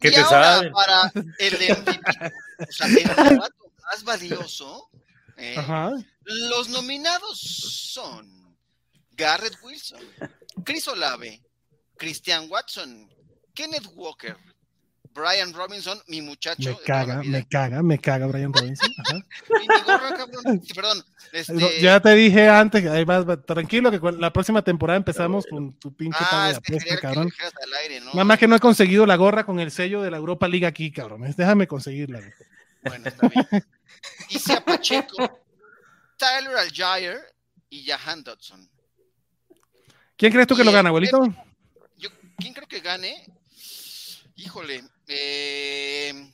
[0.00, 0.72] ¿Qué te saben?
[0.72, 2.00] para el MVP,
[2.68, 4.90] o sea, el más valioso,
[5.36, 5.92] eh, Ajá.
[6.24, 8.56] Los nominados son
[9.12, 10.00] Garrett Wilson,
[10.64, 11.42] Chris Olave,
[11.96, 13.08] Christian Watson,
[13.54, 14.36] Kenneth Walker,
[15.14, 16.70] Brian Robinson, mi muchacho.
[16.70, 18.90] Me caga, me caga, me caga Brian Robinson.
[18.98, 19.18] Ajá.
[20.62, 21.02] Y perdón.
[21.32, 25.72] Este, Ya te dije antes, ahí vas, vas, tranquilo, que la próxima temporada empezamos con
[25.74, 27.30] tu pinche ah, es que que cabrón.
[27.40, 28.06] al aire, ¿no?
[28.12, 30.66] Nada más que no he conseguido la gorra con el sello de la Europa League
[30.66, 31.22] aquí, cabrón.
[31.36, 32.20] Déjame conseguirla.
[32.82, 33.46] Bueno, está bien.
[34.28, 35.40] Isia Pacheco,
[36.16, 37.20] Tyler Algier
[37.68, 38.68] y Jahan Dodson.
[40.16, 41.18] ¿Quién crees tú que Y lo gana, abuelito?
[41.96, 43.26] Yo, ¿Quién creo que gane?
[44.36, 46.32] Híjole, eh,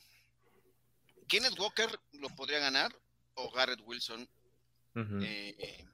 [1.27, 2.91] Kenneth Walker lo podría ganar
[3.35, 4.27] o Garrett Wilson.
[4.95, 5.85] Eh, eh,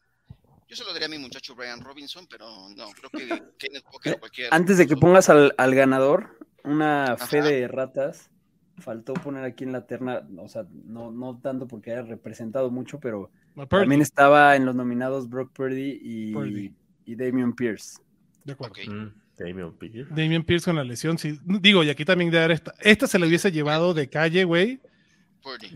[0.68, 4.14] yo se lo daría a mi muchacho Brian Robinson, pero no, creo que Kenneth Walker
[4.16, 4.54] o cualquier.
[4.54, 8.30] Antes de que pongas al, al ganador, una fe de ratas,
[8.78, 13.00] faltó poner aquí en la terna, o sea, no, no tanto porque haya representado mucho,
[13.00, 13.32] pero.
[13.70, 16.74] También estaba en los nominados Brock Purdy y, Purdy.
[17.06, 18.00] y Damian Pierce.
[18.44, 18.76] De acuerdo.
[18.88, 20.08] Mm, Damian Pierce.
[20.14, 21.40] Damian Pierce con la lesión, sí.
[21.46, 22.74] Digo, y aquí también de dar esta.
[22.82, 24.80] Esta se le hubiese llevado de calle, güey.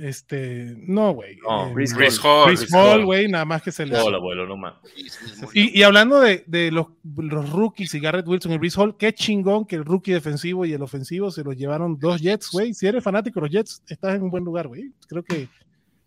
[0.02, 1.38] Este, no, güey.
[1.38, 2.26] No, Eh, Chris Chris Hall.
[2.26, 2.46] Hall.
[2.48, 3.06] Chris Chris Hall.
[3.06, 3.96] güey, nada más que se le.
[3.98, 4.76] Hola, abuelo, no murió.
[5.54, 9.14] Y, y hablando de, de los, los rookies y Garrett Wilson y Brees Hall, qué
[9.14, 12.74] chingón que el rookie defensivo y el ofensivo se los llevaron dos Jets, güey.
[12.74, 14.92] Si eres fanático de los Jets, estás en un buen lugar, güey.
[15.08, 15.48] Creo que,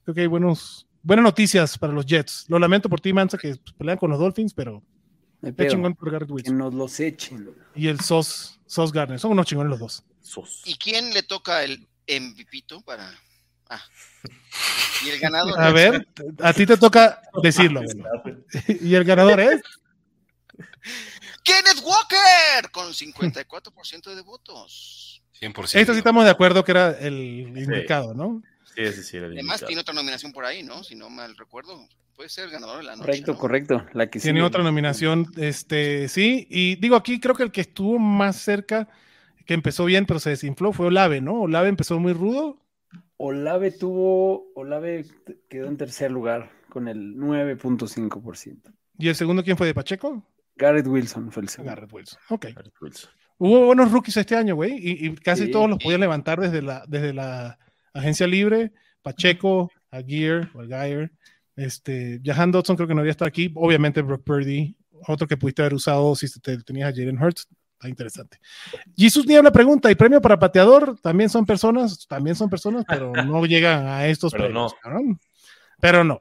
[0.05, 2.47] creo que hay buenos, buenas noticias para los Jets.
[2.49, 4.83] Lo lamento por ti, Mansa, que pelean con los Dolphins, pero
[5.57, 6.59] qué chingón por Garrett Que Wilson.
[6.59, 7.51] nos los echen.
[7.77, 9.21] Y el Sos, Sos Garner.
[9.21, 10.03] Son unos chingones los dos.
[10.21, 10.63] Sos.
[10.65, 13.13] ¿Y quién le toca el MVPito para.?
[13.69, 13.83] Ah.
[15.05, 15.61] Y el ganador.
[15.61, 16.09] A ver,
[16.41, 17.83] a ti te toca decirlo.
[18.81, 19.61] Y el ganador es.
[21.43, 25.23] Kenneth Walker con 54% de votos.
[25.41, 25.75] 100%.
[25.75, 27.15] Esto sí estamos de acuerdo que era el
[27.57, 28.43] indicado, ¿no?
[28.75, 29.17] Sí, sí, sí.
[29.17, 30.83] era el Además, tiene otra nominación por ahí, ¿no?
[30.85, 31.87] Si no mal recuerdo.
[32.17, 33.07] Puede ser el ganador de la noche.
[33.07, 33.39] Correcto, ¿no?
[33.39, 33.87] correcto.
[33.93, 37.99] La que Tiene otra nominación, este, sí, y digo aquí creo que el que estuvo
[37.99, 38.89] más cerca,
[39.47, 41.41] que empezó bien, pero se desinfló, fue Olave, ¿no?
[41.43, 42.61] Olave empezó muy rudo,
[43.17, 44.53] Olave tuvo.
[44.55, 45.05] Olave
[45.49, 48.73] quedó en tercer lugar con el 9.5%.
[48.99, 50.23] y el segundo, ¿quién fue de Pacheco?
[50.57, 51.75] Garrett Wilson fue el segundo.
[51.75, 52.19] Garrett Wilson.
[52.29, 52.47] Ok.
[52.55, 53.11] Garrett Wilson.
[53.39, 55.51] Hubo buenos rookies este año, güey, y, y casi Sí.
[55.51, 57.59] todos los podían levantar desde la, desde la
[57.95, 58.73] agencia libre,
[59.03, 61.11] Pacheco, Aguirre o Aguirre,
[61.57, 64.77] este, Jahan Dodson creo que no debería estar aquí, obviamente Brock Purdy,
[65.07, 68.39] otro que pudiste haber usado si te, tenías a Jalen Hurts, está interesante.
[68.97, 70.99] Jesus Niebla pregunta, ¿y premio para pateador?
[71.01, 72.07] ¿También son personas?
[72.09, 75.21] También son personas, pero no llegan a estos Pero premios, no.
[75.81, 76.21] Pero no.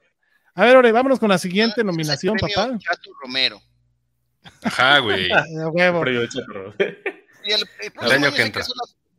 [0.56, 2.78] A ver, Ore, vámonos con la siguiente Ah, nominación, el papá.
[2.78, 3.60] Chato Romero.
[4.62, 5.30] Ajá, güey.
[7.46, 8.64] Y el, el próximo año año que entra.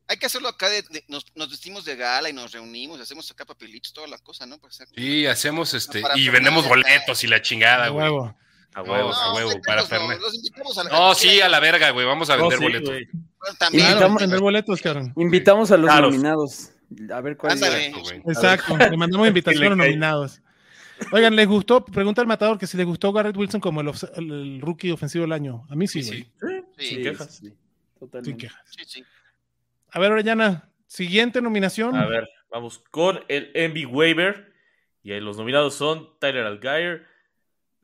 [0.09, 3.31] Hay que hacerlo acá, de, de- nos, nos vestimos de gala y nos reunimos, hacemos
[3.31, 4.59] acá papelitos, toda la cosa, ¿no?
[4.59, 6.01] Pues, Sí, hacemos este.
[6.03, 6.69] Para Y vendemos ah.
[6.69, 8.05] boletos y la chingada, A güey.
[8.05, 8.37] huevo.
[8.75, 9.13] A No, huevo.
[9.15, 10.21] a huevo, no, para Fernández.
[10.21, 12.05] Los invitamos a la No, sí, a la verga, güey.
[12.07, 12.89] Vamos a vender sí, boletos.
[13.39, 15.13] Bueno, también, Invitamos- vender boletos, cabrón.
[15.17, 16.11] Invitamos a los Claro.
[16.11, 16.71] nominados.
[17.13, 17.87] A ver cuál Ándale.
[17.87, 17.93] es.
[17.97, 18.19] güey.
[18.27, 20.41] Exacto, le mandamos invitación a los nominados.
[21.13, 21.85] Oigan, ¿les gustó?
[21.85, 25.67] Pregunta al matador que si les gustó Garrett Wilson como el, rookie ofensivo del año.
[25.69, 26.23] A mí sí, Sí, güey.
[26.23, 26.29] sí.
[26.79, 27.35] Sí, Sin sí, quejas.
[27.35, 27.57] sí, Sin
[27.99, 28.37] totalmente.
[28.47, 28.61] quejas.
[28.87, 29.05] sí.
[29.95, 31.95] A ver, Orellana, siguiente nominación.
[31.95, 34.53] A ver, vamos con el MB Waiver.
[35.05, 37.07] Y ahí los nominados son Tyler Algier,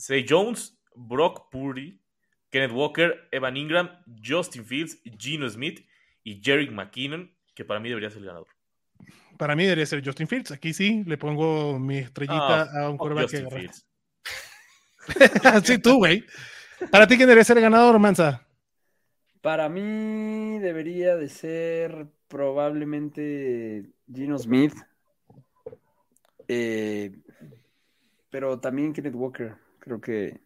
[0.00, 2.00] Zay Jones, Brock Purdy,
[2.50, 3.90] Kenneth Walker, Evan Ingram,
[4.26, 5.86] Justin Fields, Gino Smith
[6.24, 8.48] y Jerick McKinnon, que para mí debería ser el ganador.
[9.38, 10.50] Para mí debería ser Justin Fields.
[10.50, 13.68] Aquí sí, le pongo mi estrellita Ah, a un quarterback que Justin agarré.
[15.52, 15.64] Fields.
[15.64, 16.24] sí, tú, güey.
[16.90, 18.44] Para ti, ¿quién debería ser el ganador, Mansa?
[19.40, 24.74] Para mí debería de ser probablemente Gino Smith.
[26.48, 27.12] Eh,
[28.30, 29.54] pero también Kenneth Walker.
[29.78, 30.40] Creo que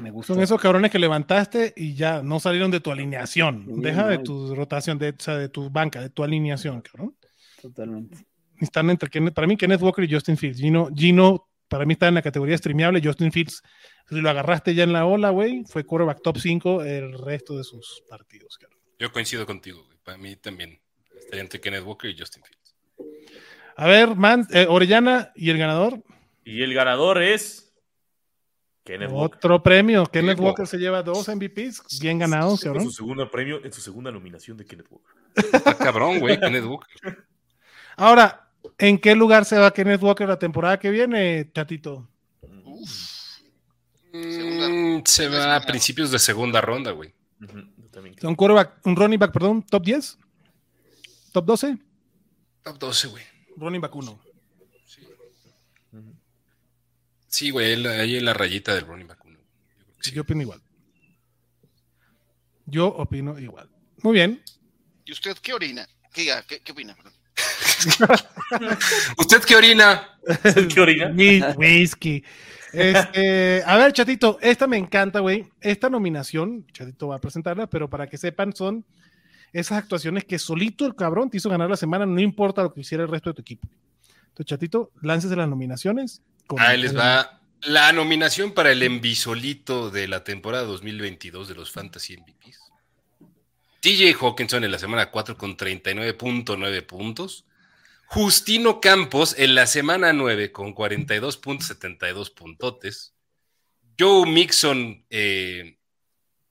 [0.00, 0.32] me gusta.
[0.32, 3.80] Son esos cabrones que levantaste y ya no salieron de tu alineación.
[3.82, 7.14] Deja de tu rotación, de, o sea, de tu banca, de tu alineación, cabrón.
[7.60, 8.26] Totalmente.
[8.58, 10.58] Están entre Kenneth- para mí Kenneth Walker y Justin Fields.
[10.58, 13.02] Gino, Gino para mí está en la categoría streameable.
[13.04, 13.62] Justin Fields,
[14.08, 17.64] si lo agarraste ya en la ola, güey, fue quarterback top 5 el resto de
[17.64, 18.56] sus partidos.
[18.58, 18.78] cabrón.
[18.98, 19.98] Yo coincido contigo, güey.
[20.02, 20.80] Para mí también.
[21.18, 22.76] Estaría entre Kenneth Walker y Justin Fields.
[23.76, 26.02] A ver, Man, eh, Orellana y el ganador.
[26.44, 27.74] Y el ganador es
[28.84, 29.36] Kenneth Walker.
[29.38, 30.06] Otro premio.
[30.06, 31.98] Kenneth Sí, Walker se lleva dos MVPs.
[32.00, 32.84] Bien ganados, En cabrón.
[32.84, 35.14] su segundo premio, en su segunda nominación de Kenneth Walker.
[35.52, 36.38] Está cabrón, güey.
[36.40, 37.26] Kenneth Walker.
[37.96, 38.48] Ahora,
[38.78, 42.08] ¿en qué lugar se va Kenneth Walker la temporada que viene, Chatito?
[42.64, 43.15] Uf,
[44.22, 47.14] Mm, se va a principios de segunda ronda, güey.
[47.92, 48.30] También creo.
[48.30, 50.18] Un quarterback, un running back, perdón, top 10,
[51.32, 51.78] top 12,
[52.62, 53.24] Top 12, güey.
[53.56, 54.12] running back 1.
[55.92, 56.14] Ujú.
[57.28, 57.72] Sí, güey.
[57.72, 59.24] él- Ahí en la rayita del running back.
[59.24, 59.38] uno.
[59.38, 60.12] Yo creo que sí.
[60.14, 60.62] Yo opino igual.
[62.66, 63.70] Yo opino igual.
[64.02, 64.42] Muy bien.
[65.04, 65.86] ¿Y usted qué orina?
[66.12, 66.94] ¿Qué, qué, qué opina?
[66.96, 67.12] Perdón.
[69.18, 70.18] ¿Usted qué orina?
[70.74, 71.10] ¿Qué orina?
[71.12, 72.24] Whi- Whisky.
[72.72, 75.46] Este, a ver, Chatito, esta me encanta, güey.
[75.60, 78.84] Esta nominación, Chatito va a presentarla, pero para que sepan, son
[79.52, 82.80] esas actuaciones que solito el cabrón te hizo ganar la semana, no importa lo que
[82.80, 83.68] hiciera el resto de tu equipo.
[84.28, 86.20] Entonces, Chatito, láncese las nominaciones.
[86.46, 91.70] con- Ahí les va la nominación para el envisolito de la temporada 2022 de los
[91.72, 92.60] Fantasy MVPs.
[93.80, 97.46] TJ Hawkinson en la semana 4 con 39.9 puntos.
[98.06, 103.14] Justino Campos en la semana 9 con 42.72 puntotes.
[103.98, 105.78] Joe Mixon eh,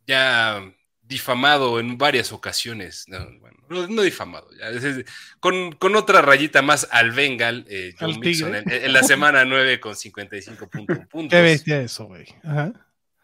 [0.08, 3.06] ya difamado en varias ocasiones.
[3.08, 5.06] No, bueno, no, no difamado, ya, es- es-
[5.39, 7.66] con, con otra rayita más al Bengal.
[7.70, 10.68] eh, Joe Al Mixon en, en la semana 9 con 55
[11.10, 11.30] puntos.
[11.30, 12.26] Qué bestia eso, güey.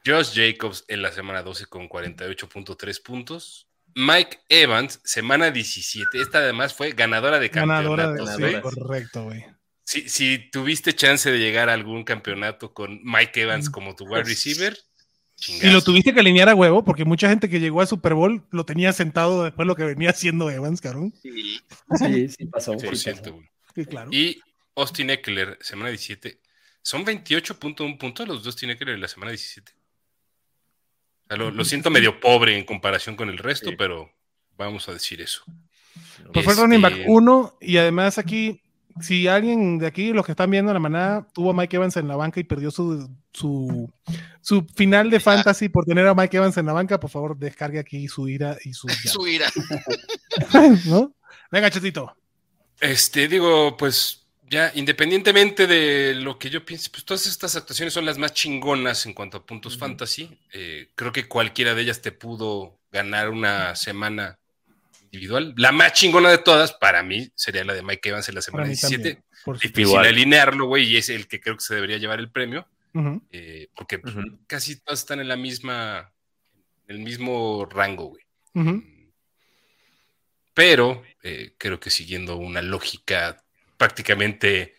[0.06, 3.68] Josh Jacobs en la semana 12 con 48.3 puntos.
[3.96, 6.22] Mike Evans, semana 17.
[6.22, 8.38] Esta además fue ganadora de Ganadora campeonatos.
[8.38, 8.54] de.
[8.56, 9.46] Sí, correcto, güey.
[9.84, 13.72] Si, si tuviste chance de llegar a algún campeonato con Mike Evans Mm.
[13.72, 14.78] como tu wide receiver,
[15.38, 15.74] Y chingazo.
[15.74, 18.66] lo tuviste que alinear a huevo, porque mucha gente que llegó al Super Bowl lo
[18.66, 21.14] tenía sentado después de lo que venía haciendo Evans, cabrón.
[21.22, 21.60] Sí.
[21.98, 22.74] Sí, sí pasó.
[22.74, 22.96] sí Por pasó.
[22.96, 23.50] cierto, güey.
[23.76, 24.10] Sí, claro.
[24.14, 24.40] Y
[24.76, 26.40] Austin Eckler, semana 17.
[26.84, 29.74] Son 28.1 puntos los dos tiene Eckler en la semana 17.
[31.32, 33.76] Sea, lo, lo siento medio pobre en comparación con el resto, Sí.
[33.78, 34.12] pero
[34.58, 35.44] vamos a decir eso.
[36.34, 38.62] Pues fue Este, running back 1 y además aquí,
[39.00, 42.08] si alguien de aquí, los que están viendo la manada, tuvo a Mike Evans en
[42.08, 43.90] la banca y perdió su, su,
[44.42, 47.80] su final de fantasy por tener a Mike Evans en la banca, por favor descargue
[47.80, 48.88] aquí su ira y su...
[49.06, 49.48] Su ira.
[50.86, 51.14] ¿no?
[51.50, 52.16] Venga, chatito.
[52.80, 54.21] Este, digo, pues
[54.52, 59.06] ya independientemente de lo que yo piense, pues todas estas actuaciones son las más chingonas
[59.06, 60.38] en cuanto a puntos fantasy.
[60.52, 64.38] Eh, creo que cualquiera de ellas te pudo ganar una semana
[65.04, 65.54] individual.
[65.56, 68.64] La más chingona de todas, para mí, sería la de Mike Evans en la semana
[68.64, 68.98] Para mí 17.
[69.04, 69.26] también.
[69.46, 70.06] Por su- Difícil Igual.
[70.06, 72.68] alinearlo, güey, y es el que creo que se debería llevar el premio,
[73.32, 74.14] eh, porque pues,
[74.48, 76.12] casi todas están en la misma,
[76.88, 78.24] en el mismo rango, güey.
[78.54, 78.84] Ujú.
[80.54, 83.42] Pero eh, creo que siguiendo una lógica
[83.82, 84.76] prácticamente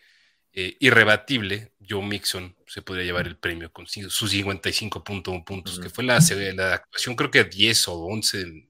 [0.53, 5.83] eh, irrebatible, Joe Mixon se podría llevar el premio con sus 55.1 puntos, Ujú.
[5.83, 6.19] que fue la,
[6.55, 8.69] la actuación creo que 10 o 11 en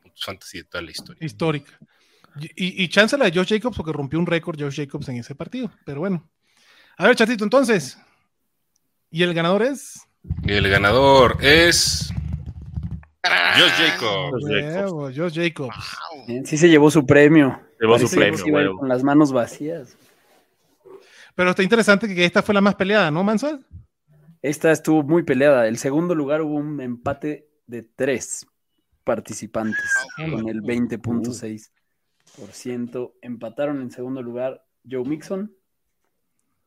[0.00, 1.26] puntos fantasy de toda la historia.
[1.26, 1.76] Histórica.
[2.54, 5.34] Y, y chance la de Josh Jacobs porque rompió un récord Josh Jacobs en ese
[5.34, 5.72] partido.
[5.84, 6.30] Pero bueno.
[6.96, 7.98] A ver, chatito, entonces.
[9.10, 10.02] ¿Y el ganador es?
[10.44, 12.12] Y el ganador es
[13.24, 14.40] Josh Jacobs.
[14.40, 15.76] Josh Huevo, Josh Jacobs.
[16.28, 16.46] Wow.
[16.46, 17.60] Sí se llevó su premio.
[17.80, 19.96] Llevó su premio, con las manos vacías.
[21.34, 23.66] Pero está interesante que esta fue la más peleada, ¿no, Mansell?
[24.40, 25.66] Esta estuvo muy peleada.
[25.66, 28.46] El segundo lugar hubo un empate de tres
[29.02, 33.14] participantes Ah, con el 20.6%.
[33.20, 35.52] Empataron en segundo lugar Joe Mixon,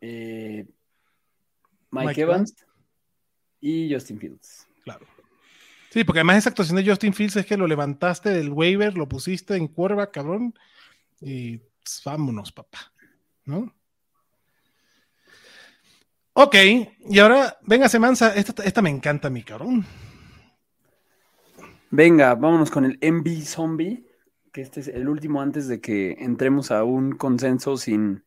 [0.02, 0.66] eh,
[1.92, 2.66] Mike, Mike Evans
[3.60, 4.68] y Justin Fields.
[4.84, 5.06] Claro.
[5.90, 9.08] Sí, porque además esa actuación de Justin Fields es que lo levantaste del waiver, lo
[9.08, 10.54] pusiste en curva, cabrón,
[11.22, 12.80] y pues, vámonos, papá.
[13.46, 13.74] ¿No?
[16.34, 16.56] Ok,
[17.10, 19.86] y ahora, véngase, Mansa, esta, esta me encanta mí, cabrón.
[21.90, 24.06] Venga, vámonos con el MB Zombie,
[24.52, 28.24] que este es el último antes de que entremos a un consenso sin,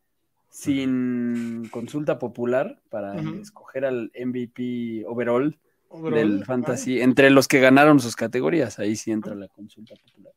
[0.49, 5.59] sin consulta popular para escoger al MVP overall
[5.93, 10.33] Overall, del fantasy, entre los que ganaron sus categorías, ahí sí entra la consulta popular.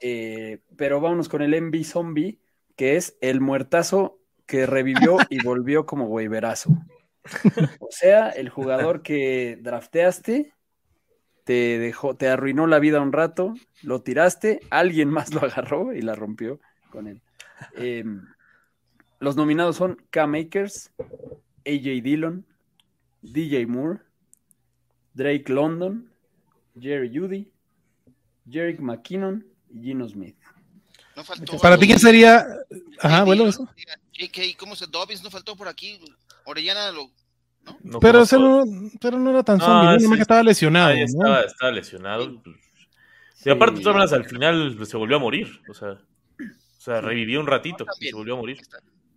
[0.00, 2.40] Eh, pero vámonos con el MV Zombie,
[2.76, 6.70] que es el muertazo que revivió y volvió como waiverazo.
[7.80, 10.54] O sea, el jugador que drafteaste,
[11.44, 16.02] te dejó, te arruinó la vida un rato, lo tiraste, alguien más lo agarró y
[16.02, 17.22] la rompió con él.
[17.74, 18.04] Eh,
[19.18, 20.92] los nominados son K-Makers,
[21.66, 22.46] AJ Dillon,
[23.22, 24.00] DJ Moore,
[25.14, 26.10] Drake London,
[26.78, 27.50] Jerry Judy,
[28.50, 30.36] Jerick McKinnon y Gino Smith.
[31.16, 31.58] No faltó.
[31.58, 32.46] Para ti, ¿quién sería?
[33.00, 33.68] Ajá, bueno, eso.
[34.12, 35.22] JK, ¿cómo se Dobbins?
[35.22, 35.98] No faltó por aquí.
[36.44, 37.10] Orellana lo.
[37.82, 38.64] No Pero, ese no,
[39.00, 40.88] pero no era tan zombie, Nomás que estaba lesionado.
[40.88, 42.42] Ah, estaba, estaba lesionado.
[43.44, 45.60] Y aparte, de todas maneras, al final se volvió a morir.
[45.68, 48.58] O sea, o sea revivió un ratito y se volvió a morir.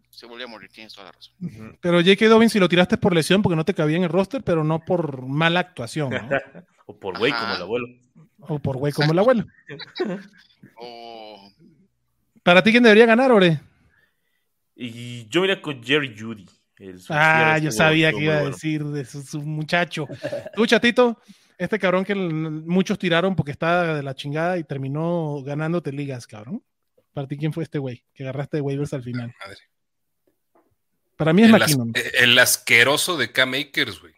[0.10, 1.78] Se volvió a morir, tienes toda la razón.
[1.80, 2.28] Pero J.K.
[2.28, 4.80] Dobbins si lo tiraste por lesión porque no te cabía en el roster, pero no
[4.80, 6.20] por mala actuación, ¿no?
[6.88, 7.88] O por güey, como el abuelo.
[8.42, 9.46] O por güey como el abuelo.
[10.76, 11.52] O
[12.44, 13.60] ¿Para ti quién debería ganar, Ore?
[14.76, 16.48] Y yo miré con Jerry Judy.
[16.78, 20.08] el Ah, yo sabía que iba a decir de su, su muchacho.
[20.56, 21.20] Tú, chatito,
[21.58, 26.64] este cabrón que muchos tiraron porque estaba de la chingada y terminó ganándote ligas, cabrón.
[27.14, 29.34] ¿Para ti quién fue este güey que agarraste de waivers al final?
[29.40, 29.58] Madre.
[31.18, 31.78] Para mí es El, as-
[32.20, 34.14] el asqueroso de K-Makers, güey.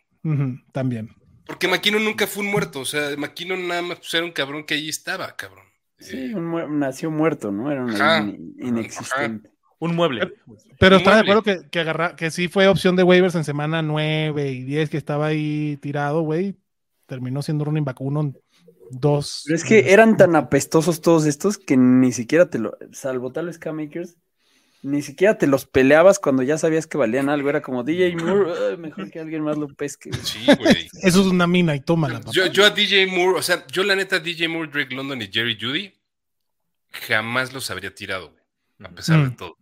[0.71, 1.09] También.
[1.45, 2.79] Porque McKinnon nunca fue un muerto.
[2.81, 5.65] O sea, McKinnon nada más pues, era un cabrón que ahí estaba, cabrón.
[5.99, 7.71] Sí, Eh, un mu- nació muerto, ¿no?
[7.71, 8.19] Era un Ajá.
[8.19, 9.49] in- inexistente.
[9.79, 10.33] Un mueble.
[10.79, 13.81] Pero estás de acuerdo que, que, agarra, que sí fue opción de waivers en semana
[13.81, 16.55] 9 y 10 que estaba ahí tirado, güey.
[17.05, 18.33] Terminó siendo running back 1,
[18.91, 19.43] 2.
[19.45, 23.47] Pero es que eran tan apestosos todos estos que ni siquiera te lo, salvo tal
[23.47, 24.15] vez K-Makers,
[24.83, 27.49] ni siquiera te los peleabas cuando ya sabías que valían algo.
[27.49, 30.11] Era como DJ Moore, "Ay, mejor que alguien más lo pesque.
[30.23, 30.87] Sí, güey.
[31.01, 32.31] Eso es una mina y tómala, papá.
[32.33, 35.27] Yo, yo a DJ Moore, o sea, yo la neta, DJ Moore, Drake London y
[35.31, 35.93] Jerry Judy,
[36.91, 38.43] jamás los habría tirado, güey.
[38.83, 39.35] A pesar de Mm.
[39.35, 39.57] todo.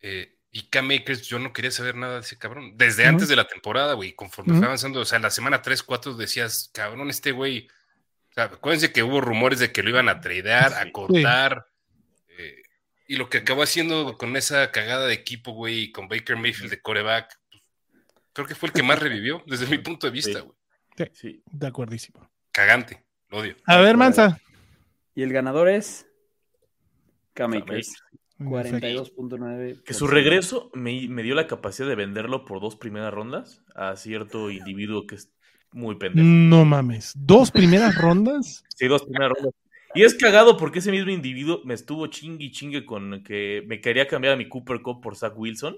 [0.00, 2.74] Eh, y K-Makers, yo no quería saber nada de ese cabrón.
[2.76, 4.58] Desde antes de la temporada, güey, conforme Ujú.
[4.60, 7.66] fue avanzando, o sea, la semana 3, 4 decías, cabrón, este güey
[8.34, 11.66] sea, acuérdense que hubo rumores de que lo iban a tradear, a cortar.
[13.06, 16.80] Y lo que acabó haciendo con esa cagada de equipo, güey, con Baker Mayfield de
[16.80, 17.62] coreback, pues,
[18.32, 20.56] creo que fue el que más revivió, desde mi punto de vista, güey.
[21.12, 21.42] Sí.
[21.50, 22.30] De acuerdísimo.
[22.52, 23.56] Cagante, lo odio.
[23.66, 24.40] A ver, Mansa.
[25.14, 26.06] Y el ganador es
[27.32, 27.94] Cam Cam Akers,
[28.38, 29.04] Perfecto.
[29.18, 29.82] 42.9.
[29.84, 33.96] Que su regreso me, me dio la capacidad de venderlo por dos primeras rondas a
[33.96, 35.30] cierto individuo que es
[35.72, 36.26] muy pendejo.
[36.26, 37.12] No mames.
[37.16, 38.64] ¿Dos primeras rondas?
[38.74, 39.54] Sí, dos primeras rondas.
[39.94, 43.80] Y es cagado porque ese mismo individuo me estuvo chingue y chingue con que me
[43.80, 45.76] quería cambiar a mi Cooper Cup por Zach Wilson.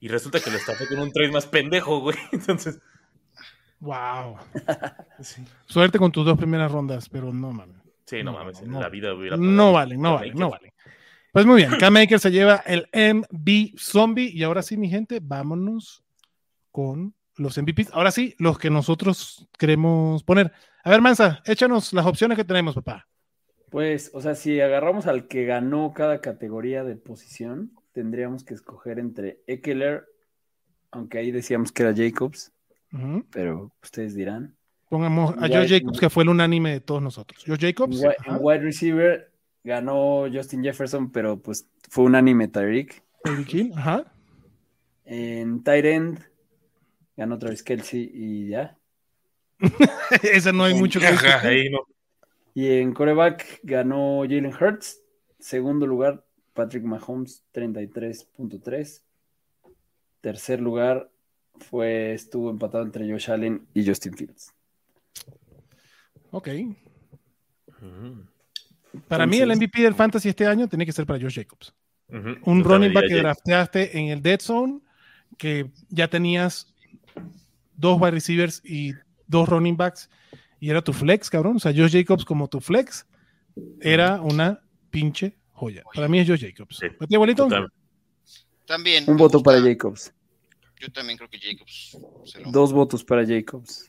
[0.00, 2.16] Y resulta que lo estafé con un trade más pendejo, güey.
[2.32, 2.80] Entonces,
[3.80, 4.36] Wow.
[5.66, 7.82] Suerte con tus dos primeras rondas, pero no mames.
[8.06, 8.80] sí, no, No, mames, en no.
[8.80, 10.72] la vida hubiera No valen, no valen, no valen.
[11.32, 15.18] Pues muy bien, Cam Akers se lleva el MV Zombie y ahora sí, mi gente,
[15.20, 16.04] vámonos
[16.70, 17.90] con los MVPs.
[17.92, 20.52] Ahora sí, los que nosotros queremos poner.
[20.84, 23.06] A ver, Mansa, échanos las opciones que tenemos, papá.
[23.70, 28.98] Pues, o sea, si agarramos al que ganó cada categoría de posición, tendríamos que escoger
[28.98, 30.04] entre Eckler,
[30.90, 32.52] aunque ahí decíamos que era Jacobs,
[33.30, 34.54] pero ustedes dirán.
[34.90, 37.42] Pongamos a Joe Jacobs, que fue el unánime de todos nosotros.
[37.46, 38.02] Joe Jacobs.
[38.02, 39.32] en wide receiver
[39.64, 43.02] ganó Justin Jefferson, pero pues fue unánime Tyreek.
[43.24, 44.12] Tyreek Hill, ajá.
[45.06, 46.31] En tight end
[47.16, 48.78] ganó Travis Kelsey y ya.
[50.22, 51.06] Ese no hay mucho que.
[51.06, 51.46] Ajá.
[51.46, 51.80] ahí no.
[52.54, 55.00] Y en coreback ganó Jalen Hurts.
[55.38, 59.02] Segundo lugar, Patrick Mahomes, 33.3.
[60.20, 61.10] Tercer lugar
[61.58, 64.52] fue, estuvo empatado entre Josh Allen y Justin Fields.
[66.30, 66.48] Ok.
[67.80, 68.26] Ujú.
[69.08, 71.74] Para mí, el MVP del Fantasy este año tiene que ser para Josh Jacobs.
[72.08, 74.80] Un Yo running back que drafteaste en el dead zone,
[75.38, 76.71] que ya tenías
[77.76, 78.92] dos wide receivers y
[79.26, 80.08] dos running backs,
[80.60, 81.56] y era tu flex, cabrón.
[81.56, 83.06] O sea, Josh Jacobs como tu flex
[83.80, 84.60] era una
[84.90, 85.82] pinche joya.
[85.94, 86.76] Para mí es Josh Jacobs.
[86.78, 86.88] Sí.
[86.90, 87.44] ¿Para ti, abuelito?
[87.44, 87.68] Total.
[88.66, 89.04] También.
[89.08, 89.50] Un voto gusta.
[89.52, 90.12] para Jacobs.
[90.80, 91.98] Yo también creo que Jacobs.
[92.24, 93.88] se lo- Dos votos para Jacobs.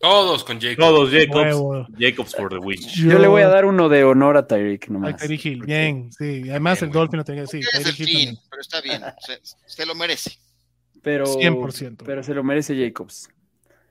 [0.00, 0.78] Todos con Jacob.
[0.78, 1.34] Todos Jacobs.
[1.54, 1.86] Huevo.
[1.98, 2.80] Jacobs for the win.
[2.80, 5.16] Yo le voy a dar uno de honor a Tyreek a nomás.
[5.16, 5.62] Tyreek Hill.
[5.66, 6.48] Bien, sí.
[6.48, 7.00] Además, Bien, el güey.
[7.00, 7.66] Dolphin lo tenía que decir.
[7.98, 8.38] También.
[8.48, 9.02] pero está bien.
[9.20, 10.38] Se, se lo merece.
[11.02, 12.04] Pero, 100%.
[12.04, 13.28] pero se lo merece Jacobs.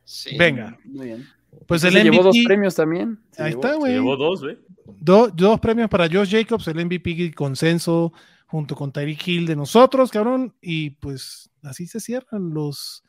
[0.03, 0.37] Sí.
[0.37, 0.77] Venga.
[0.85, 1.25] Muy bien.
[1.67, 2.45] Pues el Se llevó dos MVP.
[2.47, 3.19] premios también.
[3.31, 3.93] Se Ahí llevó- está, güey.
[3.93, 4.57] llevó dos, güey.
[4.99, 8.13] Do- dos premios para Josh Jacobs, el MVP consenso
[8.47, 10.55] junto con Tyreek Hill de nosotros, cabrón.
[10.61, 13.03] Y pues así se cierran los,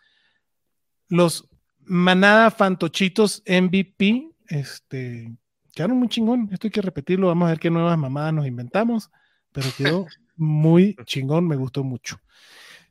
[1.09, 1.49] los
[1.81, 4.29] manada fantochitos MVP.
[4.49, 5.33] Este
[5.75, 6.49] quedaron muy chingón.
[6.53, 7.29] Esto hay que repetirlo.
[7.29, 9.11] Vamos a ver qué nuevas mamadas nos inventamos.
[9.53, 11.47] Pero quedó muy chingón.
[11.47, 12.21] Me gustó mucho.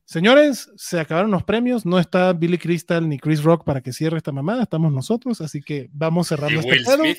[0.09, 1.85] Señores, se acabaron los premios.
[1.85, 4.63] No está Billy Crystal ni Chris Rock para que cierre esta mamada.
[4.63, 5.39] Estamos nosotros.
[5.39, 7.17] Así que vamos cerrando este Will pedo Smith.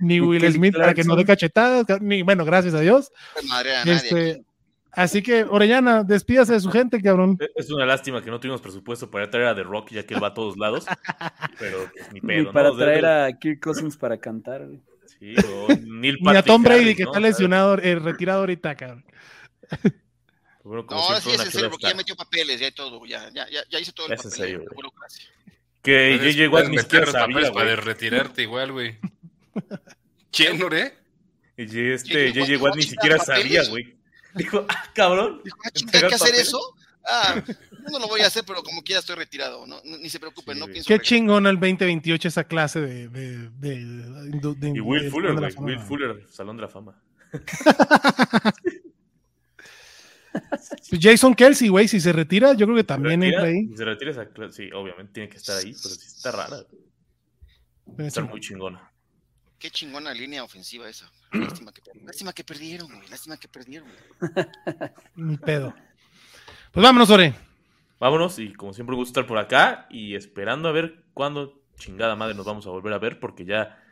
[0.00, 3.12] ni Will Kelly Smith para que no dé cachetadas, ni bueno, gracias a Dios.
[3.46, 4.42] Madre a Este,
[4.92, 7.36] así que Orellana, despídase de su gente, cabrón.
[7.56, 10.22] Es una lástima que no tuvimos presupuesto para traer a The Rock, ya que él
[10.22, 10.86] va a todos lados.
[11.58, 14.66] Pero pues, ni para traer a Kirk Cousins para cantar.
[14.66, 14.80] güey.
[15.04, 17.10] Sí, o Neil Ni a Patrick Tom Brady, Harris, que ¿no?
[17.10, 19.04] está lesionado, eh, retirado ahorita, cabrón.
[20.64, 23.04] Bueno, como No, ahora sí es en serio, porque ya metió papeles, ya y todo.
[23.06, 24.32] Ya, ya, ya, ya hice todo el papel.
[24.32, 24.64] serio.
[25.82, 26.14] Que
[26.70, 28.98] meter siquiera los sabía, papeles para retirarte igual, güey.
[30.32, 30.96] ¿Quién, Nore?
[31.56, 33.96] Y este JJ Watt Watt ni siquiera sabía, güey.
[34.34, 35.40] Dijo, ah, cabrón.
[35.44, 36.60] Dijo, ah, chinga, Entregar ¿hay que hacer eso?
[37.06, 39.66] Ah, yo no lo voy a hacer, pero como quiera estoy retirado.
[39.66, 40.86] No, ni se preocupen, Sí, no pienso.
[40.86, 41.16] Qué regresar.
[41.16, 43.08] chingón el 2028 esa clase de.
[43.08, 45.54] de, de- de- de- Y Will de- Fuller, güey.
[45.56, 46.94] Will Fuller, Salón de la Fama.
[50.88, 53.68] Pues Jason Kelsey, güey, si se retira, yo creo que también entra ahí.
[53.76, 56.64] Se retira esa Sí, obviamente tiene que estar ahí, pero sí está rara.
[57.98, 58.28] Está sí.
[58.28, 58.90] muy chingona.
[59.58, 61.10] Qué chingona línea ofensiva esa.
[61.32, 63.08] Lástima que, lástima que perdieron, güey.
[63.08, 63.88] Lástima que perdieron.
[65.16, 65.74] Ni pedo.
[66.72, 67.34] Pues vámonos, Ore.
[67.98, 72.34] Vámonos y como siempre gusta estar por acá y esperando a ver cuándo chingada madre
[72.34, 73.82] nos vamos a volver a ver porque ya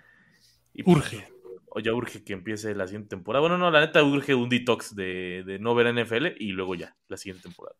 [0.72, 1.28] y pues, Urge.
[1.78, 3.40] O ya urge que empiece la siguiente temporada.
[3.40, 6.94] Bueno, no, la neta urge un detox de, de no ver NFL y luego ya,
[7.08, 7.76] la siguiente temporada.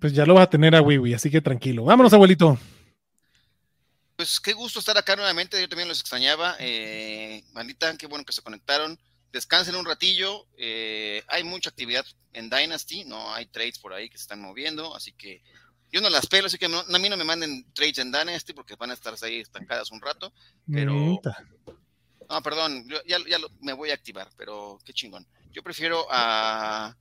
[0.00, 1.84] Pues ya lo va a tener a Wiwi, así que tranquilo.
[1.84, 2.58] Vámonos, abuelito.
[4.16, 5.60] Pues qué gusto estar acá nuevamente.
[5.60, 6.54] Yo también los extrañaba.
[6.60, 8.98] Eh, bandita, qué bueno que se conectaron.
[9.32, 10.46] Descansen un ratillo.
[10.56, 13.04] eh, hay mucha actividad en Dynasty.
[13.04, 14.94] No hay trades por ahí que se están moviendo.
[14.94, 15.42] Así que
[15.90, 16.46] yo no las pelo.
[16.46, 19.14] Así que no- a mí no me manden trades en Dynasty porque van a estar
[19.22, 20.32] ahí estancadas un rato.
[20.70, 21.20] Pero-.
[22.32, 25.26] No, perdón, yo ya, ya lo- me voy a activar, pero qué chingón.
[25.50, 26.96] Yo prefiero a,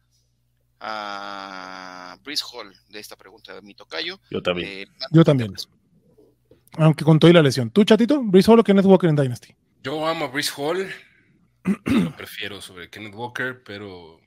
[0.82, 4.20] a Brice Hall de esta pregunta de mi tocayo.
[4.30, 4.68] Yo también.
[4.70, 5.54] Eh, Yo también.
[6.74, 7.70] Aunque con todo y la lesión.
[7.72, 8.22] ¿Tú, chatito?
[8.22, 9.56] Brice Hall o Kenneth Walker en Dynasty.
[9.84, 10.90] Yo amo a Brice Hall.
[11.86, 14.20] Lo prefiero sobre Kenneth Walker, pero.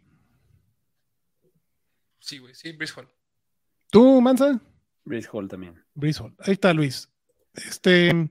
[2.19, 3.09] Sí, güey, sí, Brice Hall.
[3.91, 4.59] ¿Tú, Mansa?
[5.05, 5.85] Brice Hall también.
[5.95, 6.35] Brice Hall.
[6.39, 7.11] Ahí está, Luis.
[7.53, 8.31] Este.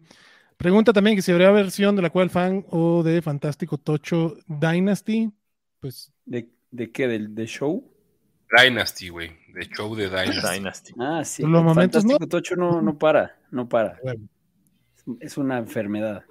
[0.63, 5.29] Pregunta también que si habría versión de la cual fan o de Fantástico Tocho Dynasty.
[5.81, 6.13] Pues.
[6.23, 7.09] ¿De, de qué?
[7.09, 7.91] ¿Del de show?
[8.57, 9.31] Dynasty, güey.
[9.53, 10.53] De show de Dynasty.
[10.53, 10.93] Dynasty.
[10.97, 11.41] Ah, sí.
[11.41, 12.29] Por los momentos, Fantástico ¿no?
[12.29, 13.99] Tocho no, no para, no para.
[14.03, 14.25] Bueno.
[15.19, 16.23] Es una enfermedad.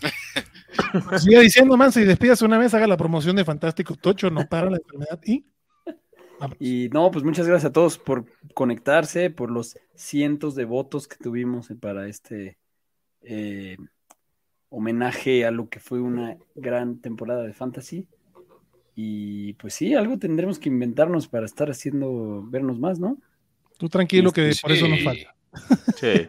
[1.18, 4.68] Siga diciendo, Mansa, y despídase una vez, haga la promoción de Fantástico Tocho, no para
[4.68, 5.20] la enfermedad.
[5.24, 5.44] Y.
[6.40, 6.56] Vamos.
[6.58, 11.18] Y no, pues muchas gracias a todos por conectarse, por los cientos de votos que
[11.18, 12.58] tuvimos para este
[13.24, 13.76] eh,
[14.68, 18.06] homenaje a lo que fue una gran temporada de fantasy.
[18.96, 23.18] Y pues sí, algo tendremos que inventarnos para estar haciendo vernos más, ¿no?
[23.78, 24.60] Tú tranquilo que Sí.
[24.62, 25.34] por eso nos falta.
[25.96, 26.28] Sí.